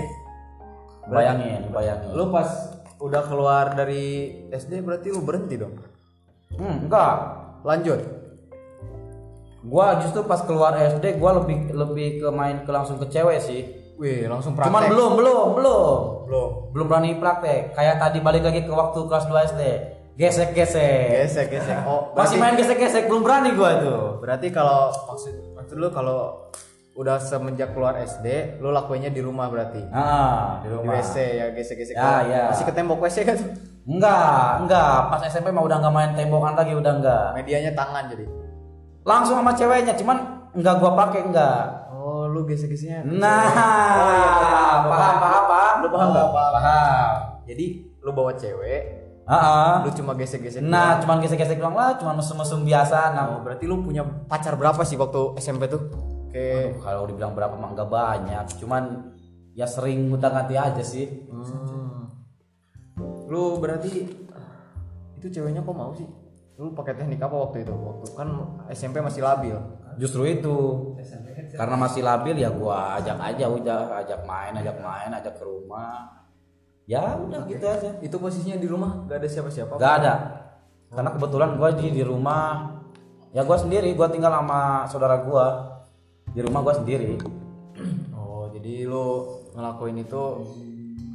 ngebayangin 1.03 1.61
ngebayangin 1.67 2.09
Lu 2.13 2.25
pas 2.29 2.49
udah 2.97 3.23
keluar 3.23 3.65
dari 3.73 4.05
SD 4.49 4.73
berarti 4.81 5.09
lu 5.09 5.21
berhenti 5.21 5.55
dong. 5.57 5.75
hmm, 6.53 6.87
enggak 6.87 7.15
Lanjut. 7.63 8.01
gua 9.63 9.99
justru 9.99 10.23
pas 10.23 10.41
keluar 10.41 10.75
SD 10.75 11.17
gua 11.17 11.37
lebih 11.37 11.71
lebih 11.71 12.09
ke 12.19 12.29
main 12.29 12.63
ke 12.63 12.71
langsung 12.71 12.97
ke 12.97 13.07
cewek 13.07 13.39
sih 13.39 13.63
Wih, 13.95 14.27
langsung 14.27 14.53
praktek. 14.53 14.67
cuman 14.69 14.83
belum 14.89 15.11
belum 15.15 15.47
belum 15.55 15.95
Belum. 16.27 16.49
belum 16.71 16.87
berani 16.89 17.15
praktek 17.15 17.71
kayak 17.71 17.99
tadi 17.99 18.19
balik 18.19 18.43
lagi 18.43 18.63
ke 18.63 18.73
waktu 18.73 18.99
kelas 19.03 19.27
2 19.27 19.51
SD 19.53 19.63
gesek 20.15 20.53
gesek 20.53 21.25
Gesek, 21.25 21.47
gesek. 21.51 21.77
Oh, 21.83 22.13
masih 22.13 22.37
main 22.37 22.55
gesek 22.55 22.77
gesek 22.77 23.05
belum 23.07 23.23
berani 23.23 23.53
gua 23.53 23.79
itu 23.79 23.95
Berarti 24.19 24.49
kalau 24.49 24.89
maksud 25.07 25.33
maksud 25.53 25.77
lu 25.77 25.89
kalau 25.89 26.49
udah 26.93 27.17
semenjak 27.17 27.73
keluar 27.73 27.97
SD, 27.97 28.61
lu 28.61 28.69
lakuinnya 28.69 29.09
di 29.09 29.19
rumah 29.19 29.49
berarti. 29.49 29.81
ah 29.91 30.61
di 30.61 30.69
Di 30.69 30.77
rumah 30.77 30.93
WC 30.95 31.15
ya 31.33 31.47
gesek-gesek. 31.51 31.97
Ya, 31.97 32.21
ya. 32.23 32.43
Masih 32.53 32.69
ke 32.69 32.73
tembok 32.73 33.01
WC 33.01 33.25
kan 33.25 33.35
tuh? 33.35 33.49
enggak 33.83 34.63
enggak 34.63 35.11
pas 35.11 35.19
SMP 35.25 35.51
mah 35.51 35.59
udah 35.61 35.81
nggak 35.81 35.91
main 35.91 36.11
tembokan 36.13 36.55
lagi 36.55 36.71
udah 36.71 36.93
enggak 36.95 37.25
Medianya 37.35 37.73
tangan 37.73 38.07
jadi. 38.07 38.23
langsung 39.03 39.35
sama 39.35 39.51
ceweknya 39.51 39.97
cuman 39.97 40.23
enggak 40.53 40.79
gua 40.79 40.95
pakai 40.95 41.21
enggak 41.25 41.83
Oh, 41.91 42.27
lu 42.27 42.45
gesek-geseknya. 42.45 43.03
nah 43.09 43.43
Oh, 43.97 44.07
iya, 44.07 44.31
iya. 44.39 44.53
paham 44.87 45.17
paham 45.19 45.45
paham 45.49 45.75
Lu 45.81 45.89
paham 45.89 46.09
nggak? 46.13 46.29
paham 46.31 47.11
Jadi 47.43 47.67
lu 47.99 48.11
bawa 48.11 48.31
cewek, 48.33 48.83
Ah, 49.33 49.41
ah. 49.41 49.75
lu 49.81 49.91
cuma 49.93 50.13
gesek-gesek. 50.13 50.61
nah 50.61 51.01
cuman 51.01 51.25
gesek-gesek 51.25 51.57
doang 51.57 51.73
lah 51.73 51.97
cuman 51.97 52.21
mesum-mesum 52.21 52.61
biasa 52.63 53.17
nah 53.17 53.25
Oh, 53.33 53.41
berarti 53.41 53.65
lu 53.65 53.81
punya 53.81 54.05
pacar 54.29 54.53
berapa 54.55 54.85
sih 54.85 55.01
waktu 55.01 55.41
SMP 55.41 55.67
tuh? 55.67 55.89
Kayak 56.29 56.77
Aduh, 56.77 56.81
kalau 56.81 57.03
dibilang 57.07 57.33
berapa 57.33 57.57
mah 57.57 57.73
enggak 57.73 57.89
banyak 57.89 58.45
cuman 58.61 59.09
ya 59.53 59.65
sering 59.65 60.09
ngutang 60.09 60.33
ganti 60.33 60.55
aja 60.55 60.83
sih 60.83 61.09
Hmm. 61.29 62.13
Lu 63.27 63.57
berarti 63.57 64.05
itu 65.15 65.27
ceweknya 65.31 65.61
kok 65.61 65.73
mau 65.73 65.93
sih? 65.93 66.05
Lu 66.55 66.73
pakai 66.73 66.93
teknik 66.93 67.17
apa 67.19 67.33
waktu 67.33 67.65
itu? 67.65 67.73
Waktu 67.73 68.07
kan 68.13 68.29
SMP 68.69 69.01
masih 69.01 69.25
labil. 69.25 69.57
justru 69.93 70.25
itu 70.25 70.57
karena 71.53 71.77
masih 71.77 72.01
labil 72.01 72.33
ya 72.35 72.49
gua 72.49 72.97
ajak 72.97 73.13
aja 73.13 73.45
udah 73.45 73.81
ajak 74.01 74.25
main 74.25 74.57
ajak 74.57 74.81
main 74.81 75.13
ajak 75.13 75.37
ke 75.37 75.45
rumah 75.45 76.09
ya 76.87 77.15
udah 77.15 77.47
gitu 77.47 77.65
aja 77.67 77.91
Itu 78.03 78.19
posisinya 78.19 78.59
di 78.59 78.67
rumah 78.67 79.07
gak 79.07 79.23
ada 79.23 79.29
siapa-siapa. 79.31 79.79
Gak 79.79 79.95
ada. 80.03 80.15
Karena 80.93 81.11
kebetulan 81.15 81.51
gue 81.57 81.71
di 81.81 81.87
di 82.01 82.03
rumah 82.05 82.77
ya 83.33 83.43
gue 83.49 83.57
sendiri, 83.57 83.97
gue 83.97 84.09
tinggal 84.13 84.33
sama 84.33 84.85
saudara 84.91 85.25
gue 85.25 85.47
di 86.37 86.41
rumah 86.45 86.61
gue 86.61 86.75
sendiri. 86.77 87.11
Oh, 88.13 88.53
jadi 88.53 88.85
lu 88.85 89.41
ngelakuin 89.57 90.05
itu 90.05 90.25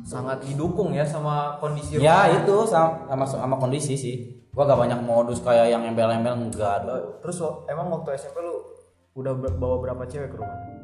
sangat 0.07 0.39
didukung 0.47 0.95
ya 0.95 1.03
sama 1.03 1.59
kondisi 1.59 1.99
Ya 1.99 2.31
itu 2.31 2.55
sama 2.65 3.05
sama, 3.05 3.25
sama 3.27 3.55
kondisi 3.61 3.93
sih. 3.93 4.15
Gue 4.49 4.63
gak 4.65 4.79
banyak 4.79 5.05
modus 5.05 5.45
kayak 5.45 5.69
yang 5.69 5.85
embel-embel 5.85 6.33
enggak. 6.33 6.81
aduh. 6.81 7.21
Terus 7.21 7.37
emang 7.69 7.93
waktu 7.93 8.17
SMP 8.17 8.41
lu 8.41 8.55
udah 9.13 9.33
bawa 9.37 9.77
berapa 9.81 10.03
cewek 10.09 10.33
ke 10.33 10.37
rumah? 10.41 10.76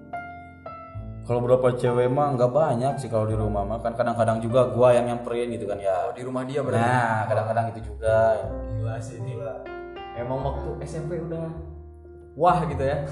Kalau 1.23 1.39
berapa 1.39 1.67
cewek 1.79 2.11
mah 2.11 2.35
nggak 2.35 2.51
banyak 2.51 2.93
sih 2.99 3.07
kalau 3.07 3.23
di 3.23 3.35
rumah 3.35 3.63
mah 3.63 3.79
kan 3.79 3.95
kadang-kadang 3.95 4.43
juga 4.43 4.67
gue 4.75 4.87
yang 4.91 5.07
nyamperin 5.07 5.55
gitu 5.55 5.71
kan 5.71 5.79
ya. 5.79 6.11
Oh, 6.11 6.13
di 6.15 6.19
rumah 6.19 6.43
dia 6.43 6.59
berarti. 6.59 6.83
Nah 6.83 7.19
kadang-kadang 7.31 7.65
itu 7.71 7.79
juga. 7.95 8.43
Gila 8.75 8.95
sih 8.99 9.23
gila. 9.23 9.63
Emang 10.19 10.43
waktu 10.43 10.69
SMP 10.83 11.23
udah 11.23 11.47
wah 12.35 12.59
gitu 12.67 12.83
ya. 12.83 13.07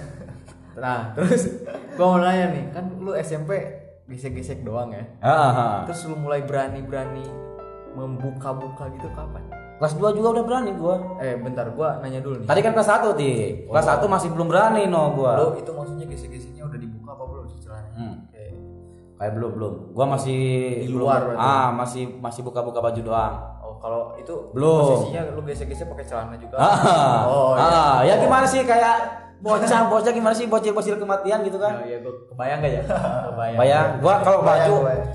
Nah, 0.72 1.12
terus 1.12 1.68
gua 2.00 2.16
mau 2.16 2.20
nanya 2.24 2.56
nih, 2.56 2.64
kan 2.72 2.86
lu 2.96 3.12
SMP 3.20 3.60
gesek-gesek 4.08 4.64
doang 4.64 4.96
ya. 4.96 5.04
Ah, 5.20 5.32
ah, 5.32 5.52
ah. 5.52 5.78
Terus 5.84 6.08
lu 6.08 6.16
mulai 6.16 6.48
berani-berani 6.48 7.28
membuka-buka 7.92 8.88
gitu 8.96 9.12
kapan? 9.12 9.44
Kelas 9.82 9.98
2 9.98 10.14
juga 10.14 10.28
udah 10.32 10.44
berani 10.46 10.72
gue. 10.72 10.96
Eh, 11.18 11.36
bentar 11.36 11.66
gua 11.74 11.98
nanya 11.98 12.22
dulu 12.22 12.38
nih. 12.38 12.46
Tadi 12.46 12.60
kan 12.62 12.72
kelas 12.72 12.86
1 12.88 13.18
ti. 13.18 13.32
Kelas 13.66 13.86
1 13.90 14.06
masih 14.06 14.30
belum 14.30 14.46
berani 14.46 14.86
no 14.86 15.10
gue. 15.12 15.32
Lu 15.34 15.48
itu 15.58 15.72
maksudnya 15.74 16.06
gesek-geseknya 16.06 16.64
udah 16.64 16.78
dibuka 16.78 17.10
apa 17.12 17.24
belum 17.26 17.46
sih 17.48 17.58
celananya? 17.60 17.90
Hmm. 17.92 18.16
Oke. 18.24 18.44
Kayak 19.18 19.32
belum 19.34 19.52
belum. 19.52 19.74
Gua 19.92 20.06
masih 20.08 20.40
Di 20.78 20.88
belum- 20.88 21.02
luar 21.02 21.20
berarti? 21.26 21.42
Ah, 21.42 21.70
masih 21.72 22.04
masih 22.16 22.42
buka-buka 22.42 22.78
baju 22.80 23.02
doang. 23.02 23.34
Oh, 23.60 23.74
kalau 23.78 24.14
itu 24.16 24.34
Belum. 24.54 24.86
posisinya 25.02 25.22
lu 25.34 25.42
gesek-gesek 25.42 25.86
pakai 25.88 26.06
celana 26.06 26.38
juga. 26.38 26.56
Ah, 26.56 27.26
Oh, 27.26 27.52
iya. 27.58 27.66
ah, 27.66 27.98
ya 28.04 28.14
gimana 28.18 28.46
sih 28.46 28.62
kayak 28.62 28.98
bocah 29.40 29.90
bocah 29.90 30.12
gimana 30.12 30.30
sih 30.32 30.46
bocil-bocil 30.46 30.96
kematian 30.96 31.42
gitu 31.42 31.58
kan? 31.58 31.82
Ya, 31.82 31.98
ya 31.98 31.98
gua 32.00 32.14
kebayang 32.30 32.60
gak 32.60 32.70
ya? 32.72 32.84
kebayang. 33.34 33.58
Bayang, 33.58 33.88
gua 33.98 34.14
kalau 34.20 34.40
baju 34.42 34.74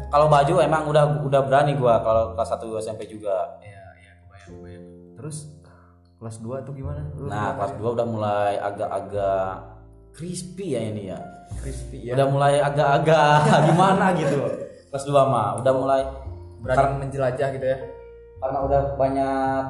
kalau 0.09 0.27
baju 0.27 0.55
emang 0.61 0.83
udah 0.85 1.05
udah 1.23 1.41
berani 1.41 1.73
gua 1.75 2.03
kalau 2.03 2.35
kelas 2.35 2.51
1 2.53 2.67
SMP 2.77 3.07
juga. 3.07 3.55
Iya, 3.59 3.71
iya. 3.71 3.86
Terus 5.17 5.37
kelas 6.17 6.37
2 6.41 6.63
tuh 6.63 6.73
gimana? 6.73 7.03
Lu 7.15 7.27
Nah, 7.27 7.55
kelas 7.55 7.73
2 7.77 7.97
udah 7.97 8.07
mulai 8.07 8.53
agak-agak 8.57 9.51
crispy 10.13 10.67
ya 10.73 10.81
ini 10.83 11.03
ya. 11.11 11.19
crispy 11.61 12.09
ya. 12.09 12.13
Udah 12.17 12.27
mulai 12.29 12.55
agak-agak 12.59 13.39
gimana 13.71 14.07
gitu. 14.15 14.39
Kelas 14.89 15.05
2 15.05 15.13
mah 15.13 15.49
udah 15.61 15.73
mulai 15.73 16.01
berani 16.57 16.99
menjelajah 16.99 17.49
gitu 17.53 17.67
ya 17.67 17.79
karena 18.37 18.59
udah 18.63 18.81
banyak 18.97 19.65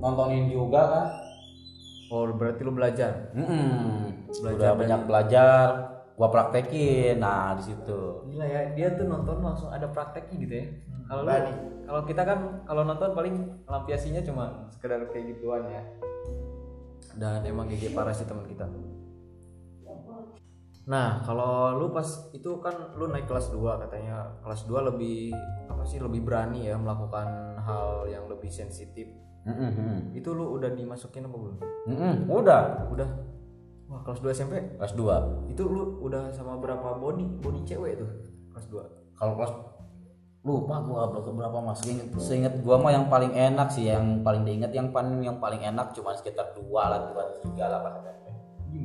nontonin 0.00 0.46
juga 0.48 0.80
kan 0.80 1.06
oh 2.10 2.26
berarti 2.32 2.60
lu 2.62 2.72
belajar 2.72 3.30
Mm-mm. 3.34 4.30
Belajar 4.30 4.56
udah 4.56 4.72
banyak 4.74 5.00
belajar 5.04 5.64
gua 6.20 6.28
praktekin. 6.28 7.16
Nah 7.16 7.56
di 7.56 7.72
situ. 7.72 8.28
Gila 8.28 8.44
ya 8.44 8.76
dia 8.76 8.92
tuh 8.92 9.08
nonton 9.08 9.40
langsung 9.40 9.72
ada 9.72 9.88
prakteknya 9.88 10.36
gitu 10.36 10.54
ya. 10.60 10.66
Kalau 11.08 11.24
Berani. 11.24 11.52
kalau 11.88 12.02
kita 12.04 12.22
kan 12.28 12.38
kalau 12.68 12.84
nonton 12.84 13.16
paling 13.16 13.34
lampiasinya 13.64 14.20
cuma 14.20 14.68
sekedar 14.68 15.00
kayak 15.08 15.32
gituan 15.32 15.64
ya. 15.64 15.82
Dan 17.16 17.40
emang 17.48 17.72
GG 17.72 17.96
parah 17.96 18.12
sih 18.12 18.28
teman 18.28 18.44
kita. 18.44 18.68
Nah 20.86 21.24
kalau 21.24 21.72
lu 21.80 21.88
pas 21.88 22.06
itu 22.36 22.60
kan 22.60 22.94
lu 23.00 23.08
naik 23.08 23.24
kelas 23.24 23.48
2 23.48 23.80
katanya. 23.88 24.36
Kelas 24.44 24.68
2 24.68 24.92
lebih 24.92 25.32
apa 25.72 25.82
sih 25.88 25.98
lebih 26.04 26.20
berani 26.20 26.68
ya 26.68 26.76
melakukan 26.76 27.56
hal 27.64 28.04
yang 28.12 28.28
lebih 28.28 28.52
sensitif. 28.52 29.08
Mm-mm. 29.40 30.12
itu 30.12 30.36
lu 30.36 30.52
udah 30.60 30.68
dimasukin 30.76 31.24
apa 31.24 31.32
belum? 31.32 31.56
Mm-mm. 31.88 32.14
udah 32.28 32.92
udah 32.92 33.08
wah 33.90 34.00
kelas 34.06 34.22
2 34.22 34.30
SMP 34.30 34.54
kelas 34.78 34.94
2 34.94 35.50
itu 35.50 35.62
lu 35.66 35.98
udah 36.06 36.30
sama 36.30 36.54
berapa 36.62 36.96
body 36.96 37.42
body 37.42 37.60
cewek 37.66 37.98
tuh 37.98 38.10
kelas 38.54 38.66
2 38.70 39.18
kalau 39.18 39.34
kelas 39.36 39.52
lupa 40.40 40.80
gua 40.80 41.04
berapa 41.12 41.30
berapa 41.36 41.58
mas. 41.60 41.84
Seinget, 41.84 42.08
seinget 42.16 42.54
gua 42.64 42.80
mah 42.80 42.96
yang 42.96 43.12
paling 43.12 43.36
enak 43.36 43.68
sih 43.68 43.92
yang 43.92 44.24
paling 44.24 44.48
diinget 44.48 44.72
yang 44.72 44.88
paling 44.88 45.20
yang 45.20 45.36
paling 45.36 45.60
enak 45.60 45.92
cuma 45.92 46.16
sekitar 46.16 46.56
dua 46.56 46.88
lah 46.88 47.00
dua 47.12 47.28
tiga 47.44 47.68
lah 47.68 47.84
pas 47.84 48.00
SMP. 48.00 48.32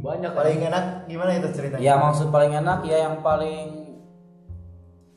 banyak 0.03 0.31
paling 0.35 0.59
enak 0.65 0.83
gimana 1.07 1.31
itu 1.39 1.47
ceritanya? 1.55 1.79
Ya 1.79 1.95
maksud 1.95 2.27
paling 2.27 2.51
enak 2.59 2.83
ya 2.83 3.07
yang 3.07 3.23
paling 3.23 3.84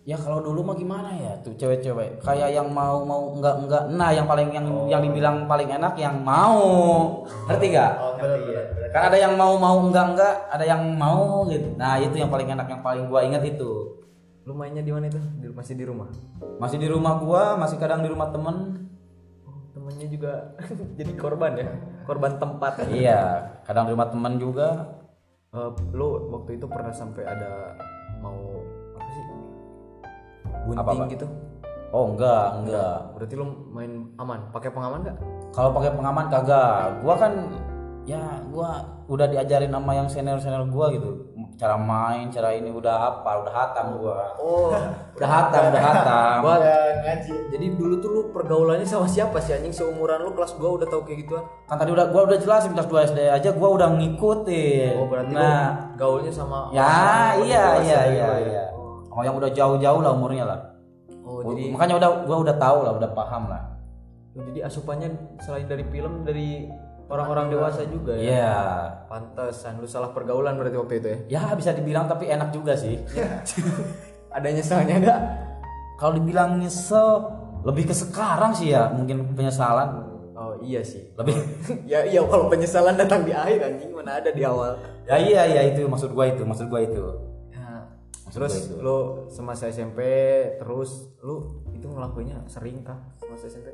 ya 0.09 0.17
kalau 0.17 0.41
dulu 0.41 0.73
mah 0.73 0.77
gimana 0.81 1.13
ya 1.13 1.37
tuh 1.45 1.53
cewek-cewek? 1.53 2.25
Kayak 2.25 2.57
yang 2.57 2.73
mau 2.73 3.05
mau 3.05 3.37
enggak 3.37 3.61
enggak 3.61 3.83
nah 3.93 4.09
yang 4.09 4.25
paling 4.25 4.49
yang 4.57 4.65
yang 4.89 5.05
dibilang 5.05 5.45
paling 5.45 5.69
enak 5.69 5.93
yang 6.01 6.17
mau. 6.25 6.65
Ngerti 7.45 7.77
gak 7.77 7.93
oh 8.01 8.17
ya 8.17 8.63
kan 8.89 9.13
ada 9.13 9.17
yang 9.21 9.37
mau 9.37 9.61
mau 9.61 9.85
enggak 9.85 10.17
enggak 10.17 10.35
ada 10.49 10.65
yang 10.65 10.81
mau 10.97 11.45
gitu. 11.53 11.77
Nah 11.77 12.01
itu 12.01 12.17
yang 12.17 12.33
paling 12.33 12.49
enak 12.49 12.73
yang 12.73 12.81
paling 12.81 13.05
gua 13.13 13.21
inget 13.21 13.45
itu. 13.45 14.01
Lu 14.49 14.57
mainnya 14.57 14.81
di 14.81 14.89
mana 14.89 15.13
itu? 15.13 15.21
Di- 15.45 15.53
masih 15.53 15.77
di 15.77 15.85
rumah? 15.85 16.09
Masih 16.57 16.81
di 16.81 16.89
rumah 16.89 17.21
gua 17.21 17.61
masih 17.61 17.77
kadang 17.77 18.01
di 18.01 18.09
rumah 18.09 18.33
temen. 18.33 18.89
Temennya 19.77 20.09
juga 20.09 20.57
jadi 20.99 21.13
korban 21.21 21.53
ya? 21.53 21.69
Korban 22.09 22.41
tempat. 22.41 22.81
Iya 22.89 23.61
kadang 23.69 23.85
di 23.85 23.93
rumah 23.93 24.09
temen 24.09 24.41
juga. 24.41 24.89
Eh, 25.53 25.71
lu 25.93 26.33
waktu 26.33 26.57
itu 26.57 26.65
pernah 26.65 26.97
sampai 26.97 27.29
ada 27.29 27.77
mau 28.25 28.58
bunting 30.69 30.85
Apa, 30.85 30.93
Pak? 30.95 31.09
gitu. 31.17 31.27
Oh 31.89 32.13
enggak 32.13 32.47
enggak. 32.61 32.97
berarti 33.17 33.35
lu 33.35 33.45
main 33.73 34.13
aman. 34.21 34.53
Pakai 34.53 34.69
pengaman 34.69 35.09
gak 35.09 35.17
kalau 35.51 35.73
pakai 35.73 35.91
pengaman 35.97 36.29
kagak. 36.29 37.01
Gua 37.01 37.15
kan 37.17 37.33
ya 38.05 38.21
gua 38.49 38.85
udah 39.09 39.25
diajarin 39.25 39.73
sama 39.73 39.97
yang 39.97 40.05
senior 40.05 40.37
senior 40.37 40.69
gua 40.69 40.93
gitu. 40.93 41.33
Cara 41.57 41.81
main 41.81 42.29
cara 42.29 42.53
ini 42.53 42.69
udah 42.69 42.93
apa 42.93 43.41
udah 43.41 43.53
hatam 43.53 43.97
gua. 43.97 44.37
Oh. 44.37 44.69
Udah 45.19 45.27
hatam 45.27 45.75
udah 45.75 45.83
hatam. 45.83 46.37
Gua- 46.47 46.63
ya 46.63 46.79
ngaji. 47.03 47.35
Jadi 47.51 47.67
dulu 47.75 47.95
tuh 47.99 48.11
lu 48.15 48.23
pergaulannya 48.31 48.87
sama 48.87 49.09
siapa 49.11 49.43
sih 49.43 49.51
anjing? 49.51 49.75
Seumuran 49.75 50.23
lu 50.23 50.31
kelas 50.31 50.55
2 50.55 50.79
udah 50.79 50.87
tahu 50.87 51.03
kayak 51.03 51.27
gituan? 51.27 51.43
Kan 51.67 51.75
tadi 51.75 51.91
udah 51.91 52.07
gua 52.13 52.29
udah 52.31 52.39
jelasin 52.39 52.77
kelas 52.77 52.87
2 52.87 53.09
SD 53.11 53.21
aja 53.27 53.51
gua 53.51 53.69
udah 53.75 53.89
ngikutin. 53.97 54.93
Oh 54.95 55.09
berarti 55.11 55.33
nah. 55.35 55.91
gaulnya 55.99 56.31
sama 56.31 56.71
ya 56.71 57.35
iya 57.43 57.65
iya 57.83 57.99
iya 58.13 58.29
ya? 58.29 58.29
iya 58.47 58.65
sama 59.19 59.27
yang 59.27 59.35
udah 59.43 59.51
jauh-jauh 59.51 59.99
lah 59.99 60.15
umurnya 60.15 60.47
lah. 60.47 60.61
Oh 61.27 61.43
jadi 61.43 61.75
makanya 61.75 61.95
udah 61.99 62.11
gua 62.23 62.39
udah 62.39 62.55
tahu 62.55 62.79
lah 62.87 62.93
udah 63.03 63.11
paham 63.19 63.51
lah. 63.51 63.63
Oh, 64.39 64.47
jadi 64.47 64.71
asupannya 64.71 65.11
selain 65.43 65.67
dari 65.67 65.83
film 65.91 66.23
dari 66.23 66.71
orang-orang 67.11 67.51
dewasa 67.51 67.83
juga 67.91 68.15
ya? 68.15 68.23
Iya. 68.23 68.59
Pantesan 69.11 69.83
lu 69.83 69.91
salah 69.91 70.15
pergaulan 70.15 70.55
berarti 70.55 70.79
waktu 70.79 70.95
itu 71.03 71.09
ya? 71.11 71.19
Ya 71.35 71.43
bisa 71.59 71.75
dibilang 71.75 72.07
tapi 72.07 72.31
enak 72.31 72.55
juga 72.55 72.79
sih. 72.79 72.95
Ada 74.39 74.55
nyeselnya 74.55 75.03
enggak 75.03 75.21
kalau 75.99 76.15
dibilang 76.15 76.63
nyesel 76.63 77.27
lebih 77.67 77.91
ke 77.91 77.95
sekarang 77.99 78.55
sih 78.55 78.71
ya 78.71 78.87
mungkin 78.95 79.35
penyesalan. 79.35 80.15
Oh 80.39 80.63
iya 80.63 80.79
sih. 80.87 81.11
Lebih 81.19 81.35
ya 81.91 82.07
iya 82.07 82.23
kalau 82.23 82.47
penyesalan 82.47 82.95
datang 82.95 83.27
di 83.27 83.35
akhir 83.35 83.67
anjing 83.67 83.91
mana 83.91 84.23
ada 84.23 84.31
di 84.31 84.47
awal. 84.47 84.79
Ya 85.11 85.19
iya 85.19 85.43
iya 85.43 85.75
itu 85.75 85.91
maksud 85.91 86.15
gua 86.15 86.31
itu 86.31 86.47
maksud 86.47 86.71
gua 86.71 86.87
itu 86.87 87.03
terus 88.33 88.55
itu. 88.69 88.81
lu 88.81 89.29
semasa 89.33 89.69
SMP 89.69 90.01
terus 90.61 91.13
lu 91.25 91.65
itu 91.73 91.87
ngelakuinnya 91.89 92.45
sering 92.51 92.85
kah 92.85 92.99
semasa 93.17 93.49
SMP 93.49 93.73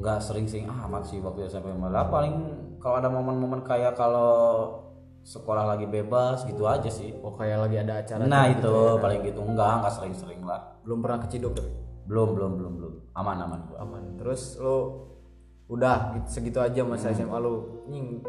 nggak 0.00 0.18
sering-sering 0.18 0.66
amat 0.66 1.06
sih 1.06 1.22
waktu 1.22 1.46
SMP 1.46 1.70
malah 1.72 2.10
paling 2.10 2.34
kalau 2.82 3.00
ada 3.00 3.08
momen-momen 3.08 3.64
kayak 3.64 3.96
kalau 3.96 4.84
sekolah 5.24 5.64
lagi 5.64 5.88
bebas 5.88 6.44
gitu 6.44 6.68
aja 6.68 6.86
sih. 6.92 7.16
Oh 7.24 7.32
kayak 7.32 7.64
lagi 7.64 7.80
ada 7.80 8.04
acara 8.04 8.28
nah 8.28 8.44
gitu 8.52 8.68
itu 8.68 8.74
ya. 8.76 9.00
paling 9.00 9.20
gitu. 9.24 9.40
Enggak 9.40 9.70
enggak 9.80 9.92
sering-sering 9.96 10.40
lah. 10.44 10.60
Belum 10.84 11.00
pernah 11.00 11.18
keciduk 11.24 11.56
tapi? 11.56 11.72
Belum 12.04 12.36
belum 12.36 12.52
belum 12.60 12.72
belum. 12.76 12.94
Aman 13.16 13.40
aman 13.40 13.60
gua. 13.72 13.76
Aman. 13.80 14.20
Terus 14.20 14.60
lu 14.60 15.08
udah 15.72 16.12
gitu, 16.20 16.28
segitu 16.28 16.60
aja 16.60 16.84
masa 16.84 17.16
SMA 17.16 17.40
lu. 17.40 17.88
Nying 17.88 18.20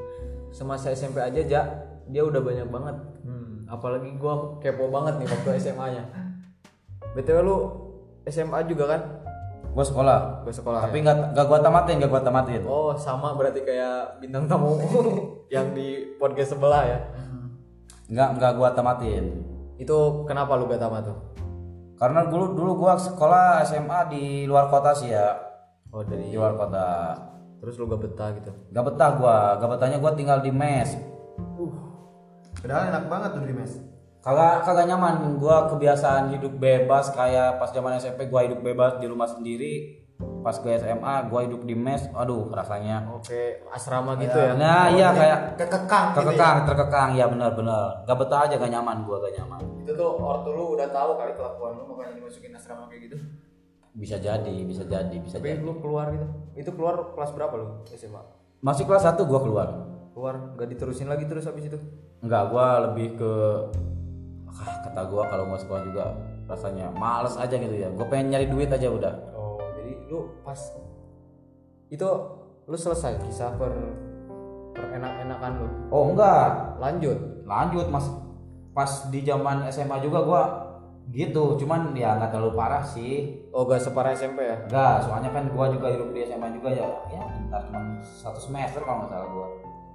semasa 0.55 0.95
SMP 0.95 1.19
aja 1.19 1.43
ja 1.43 1.61
dia 2.07 2.23
udah 2.23 2.39
banyak 2.39 2.67
banget. 2.71 2.95
hmm, 3.27 3.34
apalagi 3.65 4.13
gua 4.17 4.57
kepo 4.61 4.87
banget 4.93 5.21
nih 5.21 5.27
waktu 5.29 5.49
SMA 5.61 5.85
nya 5.97 6.03
btw 7.15 7.39
lu 7.41 7.57
SMA 8.25 8.65
juga 8.65 8.97
kan? 8.97 9.01
Gua 9.71 9.85
sekolah. 9.85 10.19
Gua 10.41 10.53
sekolah 10.53 10.79
tapi 10.89 11.03
nggak 11.05 11.35
nggak 11.35 11.45
gua 11.45 11.59
tamatin 11.61 11.95
nggak 12.01 12.11
gua 12.11 12.23
tamatin. 12.23 12.61
Oh 12.65 12.93
sama 12.97 13.37
berarti 13.37 13.61
kayak 13.61 14.19
bintang 14.19 14.49
tamu 14.49 14.81
yang 15.53 15.71
di 15.77 16.17
podcast 16.17 16.57
sebelah 16.57 16.83
ya? 16.89 16.99
Nggak 18.09 18.29
nggak 18.39 18.51
gua 18.57 18.69
tamatin. 18.73 19.45
Itu 19.75 20.23
kenapa 20.23 20.55
lu 20.55 20.71
gak 20.71 20.79
tamat 20.79 21.03
tuh? 21.03 21.19
Karena 21.99 22.23
dulu 22.27 22.55
dulu 22.55 22.71
gua 22.87 22.95
sekolah 22.95 23.63
SMA 23.67 23.99
di 24.07 24.23
luar 24.47 24.71
kota 24.71 24.95
sih 24.95 25.11
ya. 25.11 25.35
Oh 25.91 26.03
dari 26.03 26.31
di 26.31 26.35
luar 26.35 26.55
kota. 26.55 27.11
Terus 27.59 27.75
lu 27.79 27.87
gak 27.91 28.01
betah 28.03 28.29
gitu? 28.39 28.51
Gak 28.71 28.85
betah 28.87 29.09
gua. 29.19 29.59
Gak 29.59 29.69
betahnya 29.75 29.99
gua 29.99 30.15
tinggal 30.15 30.39
di 30.39 30.51
mes 30.51 30.95
padahal 32.65 32.89
enak 32.89 33.05
banget 33.05 33.29
tuh 33.37 33.45
di 33.45 33.53
mes. 33.53 33.73
Kagak 34.25 34.65
kagak 34.65 34.89
nyaman. 34.89 35.37
Gua 35.37 35.69
kebiasaan 35.69 36.33
hidup 36.33 36.57
bebas 36.57 37.13
kayak 37.13 37.61
pas 37.61 37.69
zaman 37.69 38.01
SMP 38.01 38.25
gua 38.25 38.41
hidup 38.41 38.65
bebas 38.65 38.97
di 38.97 39.05
rumah 39.05 39.29
sendiri. 39.29 40.01
Pas 40.15 40.55
gue 40.57 40.71
SMA 40.79 41.27
gua 41.27 41.45
hidup 41.45 41.61
di 41.61 41.77
mes 41.77 42.09
aduh 42.09 42.49
rasanya. 42.49 43.05
Oke 43.13 43.61
asrama 43.69 44.17
gitu 44.17 44.33
ya? 44.33 44.57
Nah 44.57 44.89
iya 44.89 45.13
kayak 45.13 45.61
kekekang 45.61 46.17
gitu 46.17 46.17
ya. 46.17 46.25
kekekang 46.25 46.57
terkekang. 46.65 47.09
Ya 47.13 47.25
benar 47.29 47.53
benar. 47.53 48.01
Gak 48.09 48.17
betah 48.17 48.49
aja 48.49 48.55
gak 48.57 48.71
nyaman. 48.73 49.05
Gua 49.05 49.21
gak 49.21 49.33
nyaman. 49.37 49.61
Itu 49.85 49.93
tuh 49.93 50.17
ortu 50.17 50.49
lu 50.55 50.73
udah 50.73 50.89
tahu 50.89 51.21
kali 51.21 51.37
kelakuan 51.37 51.77
lu 51.77 51.83
makanya 51.85 52.17
dimasukin 52.17 52.55
asrama 52.57 52.89
kayak 52.89 53.11
gitu? 53.11 53.17
Bisa 53.93 54.17
jadi 54.17 54.55
bisa 54.65 54.87
jadi 54.89 55.17
bisa 55.21 55.37
tapi 55.37 55.53
jadi. 55.53 55.61
lu 55.61 55.77
keluar 55.83 56.09
gitu? 56.09 56.25
Itu 56.57 56.69
keluar 56.73 57.13
kelas 57.13 57.29
berapa 57.35 57.53
lu 57.61 57.67
SMA 57.93 58.23
masih 58.65 58.89
kelas 58.89 59.05
1 59.05 59.21
gua 59.29 59.39
keluar. 59.43 59.69
Keluar 60.15 60.55
gak 60.55 60.69
diterusin 60.71 61.11
lagi 61.11 61.27
terus 61.27 61.43
habis 61.43 61.67
itu 61.67 61.77
enggak 62.25 62.43
gua 62.49 62.89
lebih 62.89 63.13
ke 63.21 63.33
ah, 64.49 64.75
kata 64.89 65.01
gua 65.13 65.23
kalau 65.29 65.45
mau 65.45 65.59
sekolah 65.61 65.83
juga 65.85 66.05
rasanya 66.49 66.89
males 66.97 67.37
aja 67.37 67.53
gitu 67.53 67.75
ya. 67.77 67.89
Gua 67.93 68.09
pengen 68.09 68.33
nyari 68.33 68.49
duit 68.49 68.69
aja 68.73 68.89
udah. 68.89 69.13
Oh 69.37 69.61
jadi 69.77 69.93
lu 70.09 70.33
pas 70.41 70.57
itu 71.93 72.09
lu 72.65 72.77
selesai 72.77 73.21
kisah 73.21 73.53
per 73.61 73.71
per 74.73 74.85
enak-enakan 74.97 75.51
lu? 75.61 75.67
Oh 75.93 76.09
enggak. 76.09 76.81
Lanjut? 76.81 77.17
Lanjut 77.45 77.87
mas. 77.93 78.09
Pas 78.73 79.07
di 79.13 79.21
zaman 79.21 79.69
SMA 79.69 80.01
juga 80.01 80.19
gua 80.25 80.43
gitu 81.13 81.53
cuman 81.61 81.93
ya 81.93 82.17
nggak 82.17 82.33
terlalu 82.33 82.57
parah 82.57 82.81
sih. 82.81 83.45
Oh 83.53 83.69
gak 83.69 83.85
separah 83.85 84.17
SMP 84.17 84.41
ya? 84.41 84.57
Enggak 84.65 85.05
soalnya 85.05 85.29
kan 85.29 85.45
gua 85.53 85.69
juga 85.69 85.93
hidup 85.93 86.09
di 86.09 86.25
SMA 86.25 86.49
juga 86.57 86.73
ya 86.73 86.89
ya 87.13 87.21
bentar 87.29 87.61
cuma 87.69 88.01
satu 88.01 88.41
semester 88.41 88.81
kalau 88.81 89.05
nggak 89.05 89.13
salah 89.13 89.29
gua. 89.29 89.47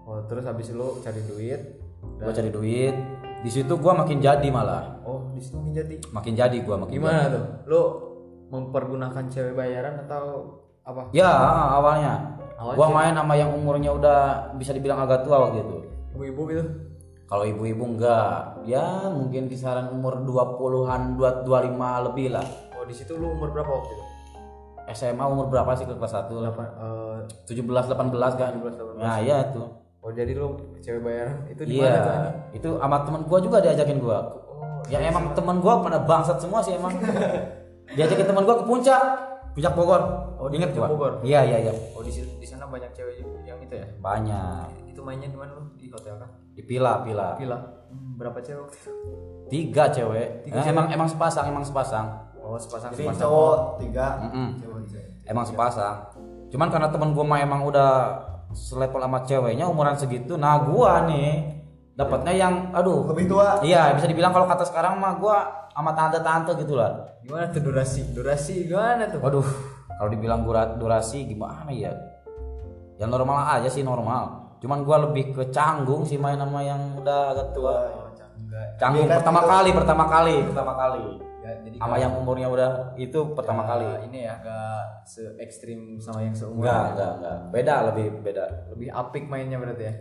Oh 0.07 0.19
terus 0.31 0.47
habis 0.47 0.71
lu 0.71 1.03
cari 1.03 1.21
duit 1.27 1.80
gua 2.21 2.33
cari 2.33 2.51
duit. 2.51 2.95
Di 3.41 3.51
situ 3.51 3.73
gua 3.81 3.97
makin 3.97 4.21
jadi 4.21 4.49
malah. 4.53 5.01
Oh 5.03 5.33
di 5.33 5.41
situ 5.41 5.57
makin 5.57 5.73
jadi? 5.73 5.95
Makin 6.13 6.33
jadi 6.37 6.57
gua 6.61 6.77
makin 6.77 6.93
gimana 6.93 7.21
jadi. 7.27 7.35
tuh? 7.37 7.45
Lu 7.69 7.83
mempergunakan 8.51 9.25
cewek 9.31 9.55
bayaran 9.57 10.05
atau 10.05 10.25
apa? 10.85 11.09
Ya 11.15 11.31
awalnya. 11.79 12.37
Awalnya 12.61 12.77
gua 12.77 12.87
sih- 12.89 12.95
main 12.97 13.15
sama 13.17 13.35
yang 13.39 13.51
umurnya 13.57 13.91
udah 13.95 14.21
bisa 14.61 14.77
dibilang 14.77 15.01
agak 15.01 15.25
tua 15.25 15.49
waktu 15.49 15.65
itu. 15.65 15.77
Ibu-ibu 16.19 16.43
gitu? 16.53 16.63
Kalau 17.25 17.47
ibu-ibu 17.47 17.85
enggak. 17.87 18.59
Ya 18.67 19.07
mungkin 19.09 19.47
kisaran 19.47 19.89
umur 19.95 20.19
20-an 20.27 21.15
25 21.15 22.11
lebih 22.11 22.35
lah. 22.35 22.45
Oh 22.75 22.83
di 22.83 22.93
situ 22.93 23.15
lu 23.15 23.33
umur 23.33 23.55
berapa 23.55 23.71
waktu 23.71 23.93
itu? 23.95 24.05
SMA 24.91 25.23
umur 25.23 25.47
berapa 25.47 25.71
sih 25.79 25.87
ke 25.87 25.95
kelas 25.95 26.11
1 26.11 26.35
Delapan, 26.35 26.67
eh, 26.75 27.19
17 27.47 27.87
18 27.87 28.35
kan? 28.35 28.51
17, 28.59 28.75
18. 28.75 28.99
nah 28.99 29.23
iya 29.23 29.47
tuh 29.55 29.71
oh 30.01 30.11
jadi 30.11 30.33
lu 30.33 30.49
cewek 30.79 31.01
bayaran 31.01 31.45
itu 31.47 31.63
di 31.63 31.77
mana 31.77 31.97
tuh 31.99 32.09
iya 32.09 32.15
anjing? 32.17 32.37
itu 32.55 32.69
sama 32.75 32.97
temen 33.03 33.21
gua 33.23 33.39
juga 33.39 33.59
diajakin 33.61 33.99
gua 33.99 34.19
oh 34.49 34.81
ya 34.87 34.99
emang 34.99 35.25
temen 35.33 35.57
gua 35.59 35.75
pada 35.81 35.99
bangsat 36.01 36.39
semua 36.39 36.61
sih 36.61 36.73
emang 36.73 36.97
diajakin 37.97 38.25
teman 38.25 38.43
gua 38.43 38.57
ke 38.57 38.65
puncak 38.65 39.03
puncak 39.51 39.73
Bogor 39.75 40.03
Oh, 40.37 40.49
di 40.49 40.57
inget 40.57 40.73
Puncak 40.73 40.81
gua 40.81 40.89
Bogor? 40.91 41.13
iya 41.21 41.45
iya 41.45 41.59
iya 41.61 41.73
Oh 41.93 42.01
di 42.01 42.09
di 42.09 42.47
sana 42.47 42.65
banyak 42.65 42.89
cewek 42.91 43.21
yang 43.45 43.61
itu 43.61 43.75
ya? 43.75 43.85
banyak 43.99 44.65
Itu 44.89 45.01
mainnya 45.01 45.29
di 45.29 45.37
mana 45.37 45.53
lu? 45.53 45.69
Di 45.75 45.87
hotel 45.87 46.17
kah? 46.17 46.31
di 46.51 46.63
pila 46.63 47.01
pila 47.01 47.37
Villa. 47.37 47.59
Hmm, 47.87 48.17
berapa 48.17 48.39
cewek 48.39 48.61
waktu 48.63 48.77
itu? 48.79 48.93
tiga 49.49 49.85
cewek 49.87 50.29
Eh, 50.45 50.65
emang 50.65 50.89
emang 50.89 51.05
sepasang 51.07 51.45
emang 51.47 51.61
sepasang 51.61 52.07
Oh 52.41 52.57
sepasang 52.57 52.91
Jadi 52.91 53.05
sepasang. 53.05 53.21
cowok 53.23 53.57
tiga, 53.79 54.07
Mm-mm. 54.23 54.49
cewek 54.57 54.85
cewek. 54.89 55.07
emang 55.25 55.45
sepasang 55.45 55.97
cuman 56.49 56.67
karena 56.67 56.89
teman 56.89 57.11
gua 57.13 57.23
mah 57.23 57.39
emang 57.39 57.61
udah 57.63 57.91
selevel 58.51 59.01
sama 59.01 59.23
ceweknya 59.23 59.65
umuran 59.65 59.95
segitu 59.95 60.35
nah 60.35 60.59
gua 60.61 61.07
nih 61.07 61.61
dapatnya 61.95 62.33
yang 62.33 62.55
aduh 62.73 63.13
Lebih 63.13 63.29
tua. 63.29 63.61
iya 63.61 63.93
bisa 63.93 64.07
dibilang 64.07 64.31
kalau 64.31 64.47
kata 64.47 64.65
sekarang 64.65 64.97
mah 64.97 65.15
gua 65.17 65.69
sama 65.71 65.93
tante-tante 65.93 66.57
gitu 66.59 66.75
lah 66.75 67.07
Gimana 67.21 67.53
tuh 67.53 67.61
durasi? 67.61 68.01
Durasi 68.17 68.65
gimana 68.67 69.05
tuh? 69.07 69.21
waduh 69.21 69.45
kalau 69.95 70.09
dibilang 70.09 70.41
dura- 70.43 70.75
durasi 70.75 71.29
gimana 71.29 71.69
ya 71.69 71.93
ya 72.97 73.05
normal 73.05 73.61
aja 73.61 73.69
sih 73.69 73.81
normal 73.81 74.57
cuman 74.61 74.83
gua 74.83 75.09
lebih 75.09 75.33
ke 75.33 75.49
canggung 75.49 76.05
sih 76.05 76.17
main 76.17 76.37
sama 76.37 76.61
yang 76.61 76.81
udah 76.97 77.33
agak 77.33 77.49
tua 77.53 77.77
Enggak. 78.41 78.67
canggung 78.77 79.05
kan, 79.07 79.21
pertama 79.21 79.41
kali 79.45 79.71
pertama 79.73 80.05
kali 80.07 80.37
pertama 80.49 80.73
kali 80.75 81.05
Ya, 81.41 81.57
jadi 81.59 81.77
sama 81.77 81.97
yang 81.97 82.13
umurnya 82.15 82.47
udah 82.47 82.71
itu 82.95 83.17
pertama 83.33 83.65
kali 83.65 83.89
ini 84.07 84.23
ya 84.23 84.37
gak 84.39 85.05
se 85.05 85.25
ekstrim 85.37 85.97
sama 85.97 86.21
yang 86.21 86.33
seumuran. 86.33 86.69
enggak 86.69 86.85
enggak 86.93 87.13
enggak 87.17 87.37
beda 87.51 87.75
lebih 87.89 88.07
beda 88.21 88.45
Lebih 88.71 88.89
apik 88.91 89.25
mainnya 89.25 89.57
berarti 89.57 89.83
ya. 89.83 89.95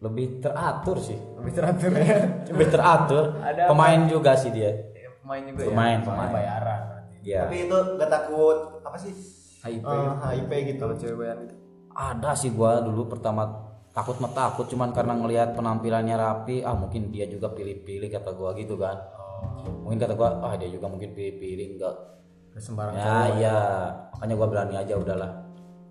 lebih 0.00 0.26
teratur 0.38 0.98
sih 0.98 1.18
Lebih 1.38 1.52
teratur 1.52 1.90
ya. 1.92 2.18
lebih 2.50 2.68
teratur 2.68 3.24
Ada 3.38 3.62
pemain 3.64 4.00
juga 4.04 4.34
sih 4.34 4.50
dia 4.50 4.74
Pemain 5.22 5.42
juga 5.46 5.62
Pemain, 5.64 5.96
ya. 5.96 6.04
pemain. 6.04 6.30
bayaran 6.32 6.80
berarti. 6.84 7.14
ya 7.22 7.40
Tapi 7.46 7.56
itu 7.62 7.76
gak 7.94 8.10
takut 8.10 8.58
apa 8.82 8.96
sih? 8.98 9.14
HIP. 9.62 9.86
Eh, 9.86 10.10
HIP 10.34 10.50
gitu. 10.66 10.80
Kalau 10.80 10.94
cewek 10.96 11.14
bayaran 11.16 11.42
gitu. 11.44 11.54
ada 11.92 12.30
sih 12.32 12.50
gua 12.50 12.82
dulu 12.82 13.06
pertama 13.06 13.46
takut 13.88 14.18
mah 14.18 14.32
takut 14.32 14.66
cuman 14.66 14.90
karena 14.90 15.14
ngelihat 15.14 15.52
penampilannya 15.52 16.16
rapi 16.16 16.56
ah 16.60 16.72
mungkin 16.72 17.08
dia 17.08 17.24
juga 17.24 17.46
pilih-pilih 17.48 18.10
kata 18.10 18.32
gua 18.32 18.50
gitu 18.52 18.74
kan 18.74 18.98
mungkin 19.82 19.98
kata 19.98 20.14
gua 20.14 20.30
ah 20.40 20.54
dia 20.54 20.68
juga 20.68 20.86
mungkin 20.86 21.12
pilih-pilih 21.12 21.76
enggak 21.76 21.96
Gak 22.52 22.60
sembarang 22.60 22.92
ya 22.92 23.02
cowok. 23.02 23.28
iya 23.34 23.58
makanya 24.12 24.34
gua 24.34 24.48
berani 24.48 24.74
aja 24.76 24.94
udahlah 24.94 25.30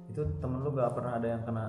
Itu 0.07 0.21
temen 0.37 0.59
lu 0.59 0.69
gak 0.71 0.91
pernah 0.91 1.17
ada 1.17 1.27
yang 1.27 1.41
kena 1.41 1.65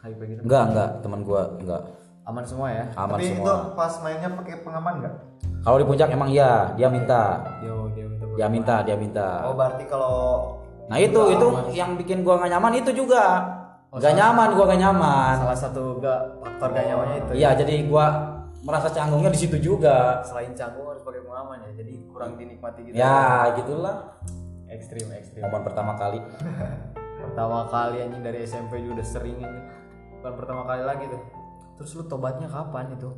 HIP 0.00 0.20
gitu? 0.24 0.40
enggak 0.42 0.62
enggak 0.66 0.88
teman 1.00 1.20
gua 1.22 1.42
enggak 1.56 1.82
Aman 2.26 2.42
semua 2.42 2.68
ya? 2.68 2.84
aman 2.92 3.14
Tapi 3.14 3.24
itu 3.24 3.38
semua 3.38 3.54
pas 3.72 3.92
mainnya 4.00 4.28
pakai 4.32 4.54
pengaman 4.60 4.94
nggak? 4.98 5.14
kalau 5.62 5.76
di 5.76 5.84
puncak 5.84 6.08
emang 6.08 6.28
iya 6.28 6.70
dia 6.74 6.86
minta 6.86 7.42
Yo, 7.60 7.90
dia 7.90 8.06
minta 8.06 8.26
dia 8.34 8.46
minta 8.48 8.74
dia 8.82 8.96
minta 8.96 9.28
Oh 9.42 9.54
berarti 9.54 9.84
kalau 9.84 10.14
nah 10.86 10.96
itu 10.96 11.18
itu 11.28 11.46
yang 11.72 11.94
bikin 11.94 12.22
gua 12.22 12.38
nggak 12.38 12.50
nyaman 12.52 12.72
itu 12.76 12.90
juga 12.92 13.42
nggak 13.90 14.14
nyaman 14.14 14.48
gua 14.52 14.64
nggak 14.64 14.80
nyaman 14.80 15.34
salah 15.40 15.58
satu 15.58 15.82
gak 15.98 16.18
faktor 16.38 16.68
gak 16.70 16.84
nyamannya 16.84 17.16
itu. 17.18 17.30
ya? 17.32 17.36
iya 17.36 17.50
jadi 17.56 17.74
gua 17.86 18.06
merasa 18.66 18.90
canggungnya 18.90 19.30
di 19.30 19.38
situ 19.38 19.56
juga 19.56 20.20
Selain 20.26 20.50
canggung 20.52 20.90
harus 20.90 21.06
pakai 21.06 21.22
pengaman 21.22 21.58
ya. 21.62 21.70
Jadi 21.78 21.94
kurang 22.10 22.34
dinikmati 22.34 22.80
gitu. 22.82 22.94
ya 22.98 23.54
gitulah 23.54 23.96
Ekstrim, 24.66 25.06
ekstrim. 25.14 25.46
momen 25.46 25.62
pertama 25.62 25.94
kali 25.94 26.18
Pertama 27.22 27.66
kali 27.66 28.02
anjing 28.02 28.22
dari 28.22 28.42
SMP 28.42 28.82
juga 28.82 29.00
udah 29.00 29.06
sering 29.06 29.38
ini. 29.38 29.60
Bukan 30.18 30.32
pertama 30.36 30.62
kali 30.62 30.82
lagi 30.82 31.04
tuh. 31.06 31.22
Terus 31.76 31.90
lu 31.94 32.04
tobatnya 32.06 32.46
kapan 32.46 32.92
itu? 32.92 33.10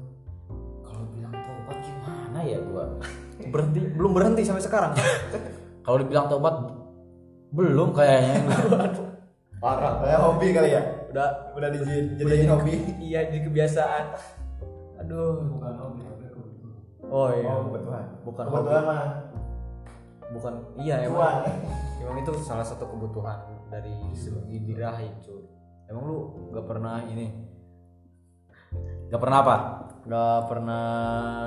kalau 0.81 1.05
bilang 1.13 1.31
tobat 1.37 1.77
gimana 1.79 2.39
ya 2.41 2.59
gua 2.65 2.97
Berhenti, 3.53 3.79
belum 3.93 4.13
berhenti 4.17 4.43
sampai 4.43 4.65
sekarang. 4.65 4.93
kalau 5.85 5.97
dibilang 6.01 6.27
tobat 6.27 6.55
belum 7.49 7.93
kayaknya 7.93 8.45
Parah. 9.59 9.99
kayak 10.01 10.21
hobi 10.23 10.47
kali 10.55 10.71
ya? 10.73 10.83
Udah 11.11 11.29
Udah 11.59 11.69
di 11.69 11.79
udah 11.83 12.37
jadi 12.39 12.49
hobi. 12.49 12.75
Iya, 13.03 13.21
jadi 13.29 13.41
kebiasaan. 13.45 14.05
Aduh. 15.09 15.37
Oh 17.09 17.29
iya. 17.33 17.49
Oh. 17.57 17.73
Bukan 18.29 18.45
hobi. 18.53 18.69
mah. 18.69 19.05
Bukan 20.29 20.55
iya 20.85 21.09
emang. 21.09 21.49
Emang 22.05 22.21
itu 22.21 22.33
salah 22.45 22.69
satu 22.69 22.85
kebutuhan 22.85 23.41
dari 23.73 23.97
segi 24.13 24.61
birahi 24.61 25.09
cuy. 25.25 25.43
Emang 25.89 26.05
lu 26.05 26.53
gak 26.53 26.69
pernah 26.69 27.01
ini 27.09 27.49
nggak 29.09 29.21
pernah 29.21 29.39
apa 29.41 29.57
gak 30.05 30.41
pernah 30.49 30.87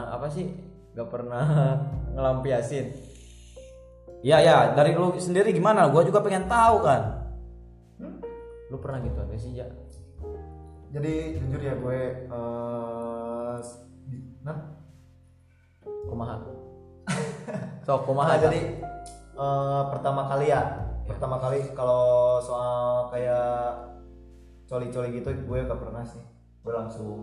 apa 0.09 0.27
sih 0.33 0.49
gak 0.97 1.09
pernah 1.09 1.45
ngelampiasin 2.17 2.89
ya 4.25 4.41
ya 4.41 4.73
dari 4.73 4.93
lu 4.93 5.13
sendiri 5.17 5.53
gimana 5.53 5.89
gua 5.89 6.05
juga 6.05 6.21
pengen 6.21 6.45
tahu 6.49 6.85
kan 6.85 7.01
lu 8.69 8.77
pernah 8.81 9.01
gitu 9.05 9.17
gak 9.17 9.41
sih 9.41 9.53
ya 9.57 9.67
Jadi 10.91 11.39
jujur 11.39 11.61
ya 11.63 11.71
gue 11.79 12.27
eh 13.59 13.63
di- 14.07 14.27
nah, 14.43 14.57
kumaha? 16.07 16.39
Sok 17.85 17.91
Nah, 17.91 18.05
kumaha 18.05 18.33
jadi 18.37 18.61
eh, 19.35 19.81
pertama 19.89 20.27
kali 20.29 20.53
ya, 20.53 20.61
pertama 21.09 21.35
kali 21.41 21.73
kalau 21.73 22.37
soal 22.39 23.09
kayak 23.09 23.89
coli-coli 24.65 25.19
gitu 25.19 25.29
gue 25.35 25.59
gak 25.67 25.79
pernah 25.81 26.03
sih. 26.05 26.21
Gue 26.61 26.71
langsung 26.71 27.17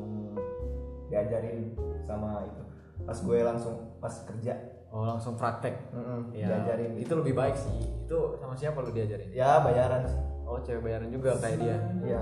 diajarin 1.08 1.72
sama 2.04 2.44
itu. 2.44 2.62
Pas 3.06 3.16
gue 3.16 3.38
langsung 3.40 3.74
pas 3.98 4.12
kerja, 4.26 4.52
oh 4.92 5.06
langsung 5.06 5.34
praktek? 5.38 5.74
Mm-mm, 5.94 6.34
ya 6.36 6.50
diajarin. 6.60 6.98
itu 6.98 7.12
lebih 7.16 7.32
baik 7.32 7.56
sih. 7.56 7.72
Itu 8.04 8.36
sama 8.36 8.52
siapa 8.58 8.82
lu 8.84 8.92
diajarin? 8.92 9.30
Ya 9.32 9.62
bayaran 9.64 10.04
sih. 10.04 10.20
oh 10.48 10.56
cewek 10.64 10.80
bayaran 10.80 11.12
juga 11.12 11.36
kayak 11.40 11.60
dia? 11.60 11.76
Iya. 12.04 12.20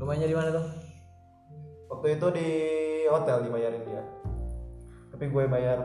rumahnya 0.00 0.26
di 0.28 0.36
mana 0.36 0.48
tuh? 0.48 0.64
Waktu 1.92 2.16
itu 2.16 2.26
di 2.32 2.48
hotel 3.10 3.42
dibayarin 3.42 3.82
dia. 3.84 4.02
Tapi 5.10 5.24
gue 5.26 5.44
bayar 5.46 5.78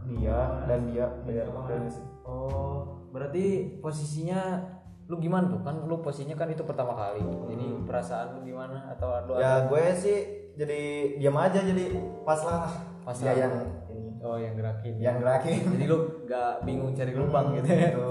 dia 0.00 0.38
dan 0.64 0.88
dia 0.88 1.04
bayar 1.22 1.46
hotelnya 1.46 1.90
sih. 1.90 2.00
oh 2.24 3.04
berarti 3.10 3.44
posisinya 3.78 4.62
lu 5.04 5.18
gimana 5.18 5.50
tuh 5.50 5.60
kan 5.60 5.76
lu 5.82 5.98
posisinya 5.98 6.32
kan 6.34 6.48
itu 6.48 6.62
pertama 6.62 6.94
kali 6.94 7.20
jadi 7.20 7.66
perasaan 7.82 8.38
lu 8.38 8.46
gimana 8.46 8.86
atau 8.88 9.10
lu 9.26 9.34
ada 9.34 9.42
Ya 9.42 9.52
gue 9.66 9.84
sih 9.92 10.18
jadi 10.54 10.80
diam 11.18 11.34
aja 11.34 11.60
jadi 11.60 11.98
pas 12.22 12.38
lah. 12.40 12.70
Pas 13.02 13.12
dia 13.12 13.28
lah. 13.28 13.36
yang 13.36 13.52
ini 13.90 14.08
oh 14.20 14.36
yang 14.36 14.54
gerakin 14.54 14.94
yang 14.96 15.16
gerakin. 15.18 15.58
jadi 15.74 15.84
lu 15.84 15.98
gak 16.24 16.62
bingung 16.62 16.94
cari 16.94 17.12
lubang 17.12 17.52
gitu 17.52 17.68
ya 17.68 17.90
Gitu. 17.90 18.08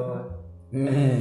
Hmm. 0.69 1.17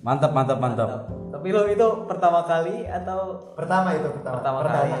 mantap 0.00 0.30
mantap 0.30 0.56
mantap 0.56 0.88
tapi 1.28 1.50
lu 1.50 1.66
itu 1.66 1.86
pertama 2.06 2.40
kali 2.40 2.86
atau 2.86 3.34
Pertama 3.52 3.92
itu 3.92 4.08
pertama. 4.14 4.36
pertama, 4.40 4.58
kali 4.64 4.92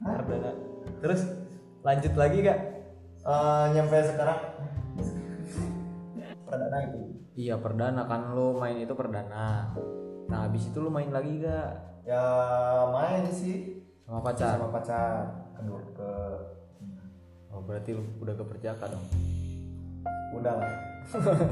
perdana 0.00 0.50
terus 1.00 1.22
lanjut 1.82 2.14
lagi 2.14 2.40
gak 2.42 2.60
Eh, 3.26 3.64
nyampe 3.74 3.98
sekarang? 4.06 4.38
Perdana 6.46 6.78
itu. 6.86 6.98
iya 7.34 7.58
perdana 7.58 8.06
kan. 8.06 8.30
Lu 8.38 8.54
main 8.54 8.78
itu 8.78 8.94
perdana. 8.94 9.74
Nah 10.30 10.38
habis 10.46 10.70
itu 10.70 10.78
lu 10.78 10.94
main 10.94 11.10
lagi 11.10 11.42
gak 11.42 11.74
Ya 12.06 12.22
main 12.94 13.26
sih. 13.26 13.82
Sama 14.06 14.22
pacar? 14.22 14.54
sama 14.54 14.70
pacar. 14.70 15.26
Kedua 15.58 15.82
ke 15.90 16.10
oh 17.50 17.60
berarti 17.66 17.98
lu 17.98 18.06
udah 18.22 18.34
keperjaka 18.38 18.94
dong? 18.94 19.04
Udah 20.38 20.54
lah. 20.54 20.70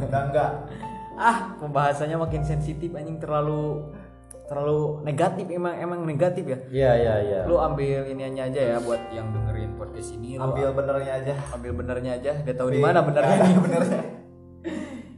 udah 0.07 0.23
enggak. 0.31 0.51
ah 1.27 1.59
pembahasannya 1.59 2.15
makin 2.15 2.47
sensitif 2.47 2.95
anjing. 2.95 3.19
Terlalu 3.19 3.91
terlalu 4.45 5.01
negatif 5.03 5.47
emang 5.49 5.75
emang 5.77 6.01
negatif 6.05 6.45
ya? 6.45 6.59
Iya 6.69 6.93
iya 6.95 7.15
iya. 7.25 7.41
Lu 7.49 7.57
ambil 7.57 8.05
iniannya 8.05 8.53
aja 8.53 8.61
ya 8.61 8.77
buat 8.79 9.01
yang 9.09 9.33
dengerin 9.33 9.73
podcast 9.75 10.13
ini 10.15 10.37
lu 10.37 10.45
Ambil 10.45 10.69
benernya 10.73 11.13
aja. 11.17 11.35
ambil 11.53 11.73
benernya 11.73 12.13
aja 12.21 12.33
gak 12.45 12.57
tahu 12.57 12.69
di 12.71 12.81
mana 12.81 13.01
benernya. 13.01 13.37
Nggak 13.41 13.49
ada 13.49 13.61
benernya. 13.61 14.03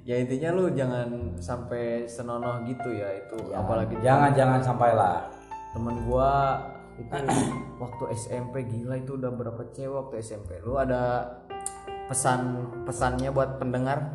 ya 0.06 0.14
intinya 0.22 0.48
lu 0.54 0.70
jangan 0.70 1.08
sampai 1.42 2.06
senonoh 2.06 2.62
gitu 2.62 2.94
ya 2.94 3.10
itu 3.10 3.50
apalagi 3.50 3.98
jangan 3.98 4.30
jangan 4.30 4.60
sampai 4.62 4.94
lah. 4.94 5.26
temen 5.74 6.06
gua 6.06 6.62
itu 6.96 7.12
waktu 7.82 8.04
SMP 8.14 8.64
gila 8.64 8.96
itu 8.96 9.18
udah 9.18 9.28
berapa 9.28 9.62
cewek 9.74 9.92
waktu 9.92 10.22
SMP 10.22 10.62
lu 10.62 10.78
ada 10.78 11.34
pesan 12.06 12.64
pesannya 12.86 13.34
buat 13.34 13.58
pendengar 13.58 14.14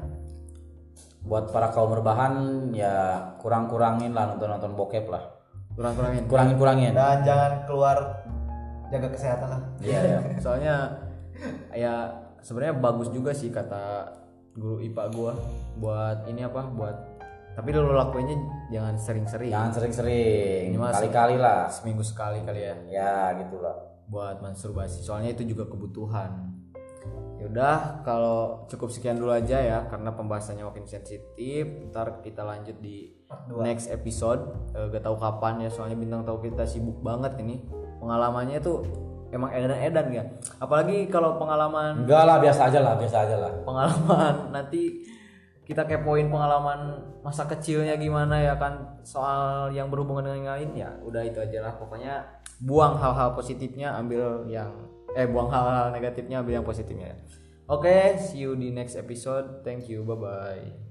buat 1.21 1.53
para 1.53 1.69
kaum 1.69 1.93
berbahan 1.93 2.34
ya 2.73 3.21
kurang 3.38 3.69
kurangin 3.69 4.12
lah 4.12 4.34
nonton 4.34 4.49
nonton 4.49 4.73
bokep 4.73 5.05
lah. 5.07 5.23
Kurang 5.71 5.95
kurangin 5.95 6.23
kurangin 6.27 6.55
kurangin 6.60 6.91
Dan 6.91 7.23
jangan 7.23 7.63
keluar 7.63 7.97
jaga 8.91 9.07
kesehatan 9.07 9.47
lah. 9.47 9.62
iya 9.79 9.99
iya. 10.03 10.19
Soalnya 10.43 10.75
ya 11.71 11.93
sebenarnya 12.43 12.75
bagus 12.81 13.07
juga 13.13 13.31
sih 13.31 13.53
kata 13.53 14.12
guru 14.57 14.81
IPA 14.81 15.05
gua. 15.13 15.34
Buat 15.77 16.27
ini 16.27 16.43
apa 16.43 16.67
buat 16.67 16.97
tapi 17.51 17.75
lu 17.75 17.91
lakuinnya 17.91 18.36
jangan 18.71 18.95
sering-sering. 18.95 19.51
Jangan 19.51 19.71
sering-sering. 19.75 20.71
Kali-kali 20.71 21.36
lah. 21.36 21.67
seminggu 21.67 22.03
sekali 22.03 22.39
kali 22.47 22.63
ya. 22.63 22.75
Ya 22.88 23.15
gitulah 23.43 23.75
buat 24.12 24.43
masturbasi. 24.43 25.03
Soalnya 25.03 25.36
itu 25.36 25.47
juga 25.47 25.67
kebutuhan 25.67 26.51
Yaudah, 27.41 28.06
kalau 28.06 28.69
cukup 28.69 28.93
sekian 28.93 29.17
dulu 29.17 29.34
aja 29.34 29.58
ya, 29.58 29.89
karena 29.89 30.13
pembahasannya 30.13 30.62
makin 30.62 30.86
sensitif. 30.86 31.65
Ntar 31.89 32.21
kita 32.21 32.45
lanjut 32.45 32.77
di 32.77 33.10
next 33.58 33.89
episode. 33.89 34.45
Eh, 34.77 34.93
gak 34.93 35.01
tahu 35.01 35.17
kapan 35.17 35.65
ya, 35.65 35.69
soalnya 35.73 35.97
bintang 35.97 36.21
tahu 36.21 36.45
kita 36.45 36.69
sibuk 36.69 37.01
banget 37.01 37.41
ini. 37.41 37.65
Pengalamannya 37.97 38.62
tuh 38.62 38.86
emang 39.34 39.49
edan-edan 39.49 40.08
ya. 40.13 40.23
Apalagi 40.62 41.10
kalau 41.10 41.41
pengalaman 41.41 42.06
Enggak 42.06 42.23
lah, 42.30 42.38
biasa 42.38 42.69
aja 42.69 42.80
lah, 42.86 42.93
biasa 42.93 43.17
aja 43.25 43.36
lah. 43.41 43.51
pengalaman 43.65 44.34
nanti 44.56 45.01
kita 45.65 45.88
kepoin 45.88 46.27
pengalaman 46.27 46.99
masa 47.23 47.47
kecilnya 47.47 47.95
gimana 47.95 48.36
ya 48.43 48.60
kan 48.60 48.99
soal 49.08 49.71
yang 49.71 49.88
berhubungan 49.88 50.27
dengan 50.27 50.38
yang 50.43 50.51
lain 50.51 50.69
ya 50.75 50.89
udah 50.99 51.21
itu 51.23 51.39
aja 51.39 51.63
lah 51.63 51.73
pokoknya 51.80 52.27
buang 52.60 52.99
hal-hal 52.99 53.32
positifnya 53.32 53.95
ambil 53.95 54.43
yang 54.51 54.67
eh 55.17 55.28
buang 55.28 55.52
hal-hal 55.52 55.91
negatifnya 55.91 56.39
ambil 56.43 56.62
yang 56.62 56.67
positifnya. 56.67 57.15
Oke 57.71 58.19
see 58.19 58.43
you 58.43 58.56
di 58.56 58.71
next 58.71 59.00
episode. 59.00 59.63
Thank 59.63 59.88
you 59.88 60.04
bye 60.04 60.19
bye 60.19 60.90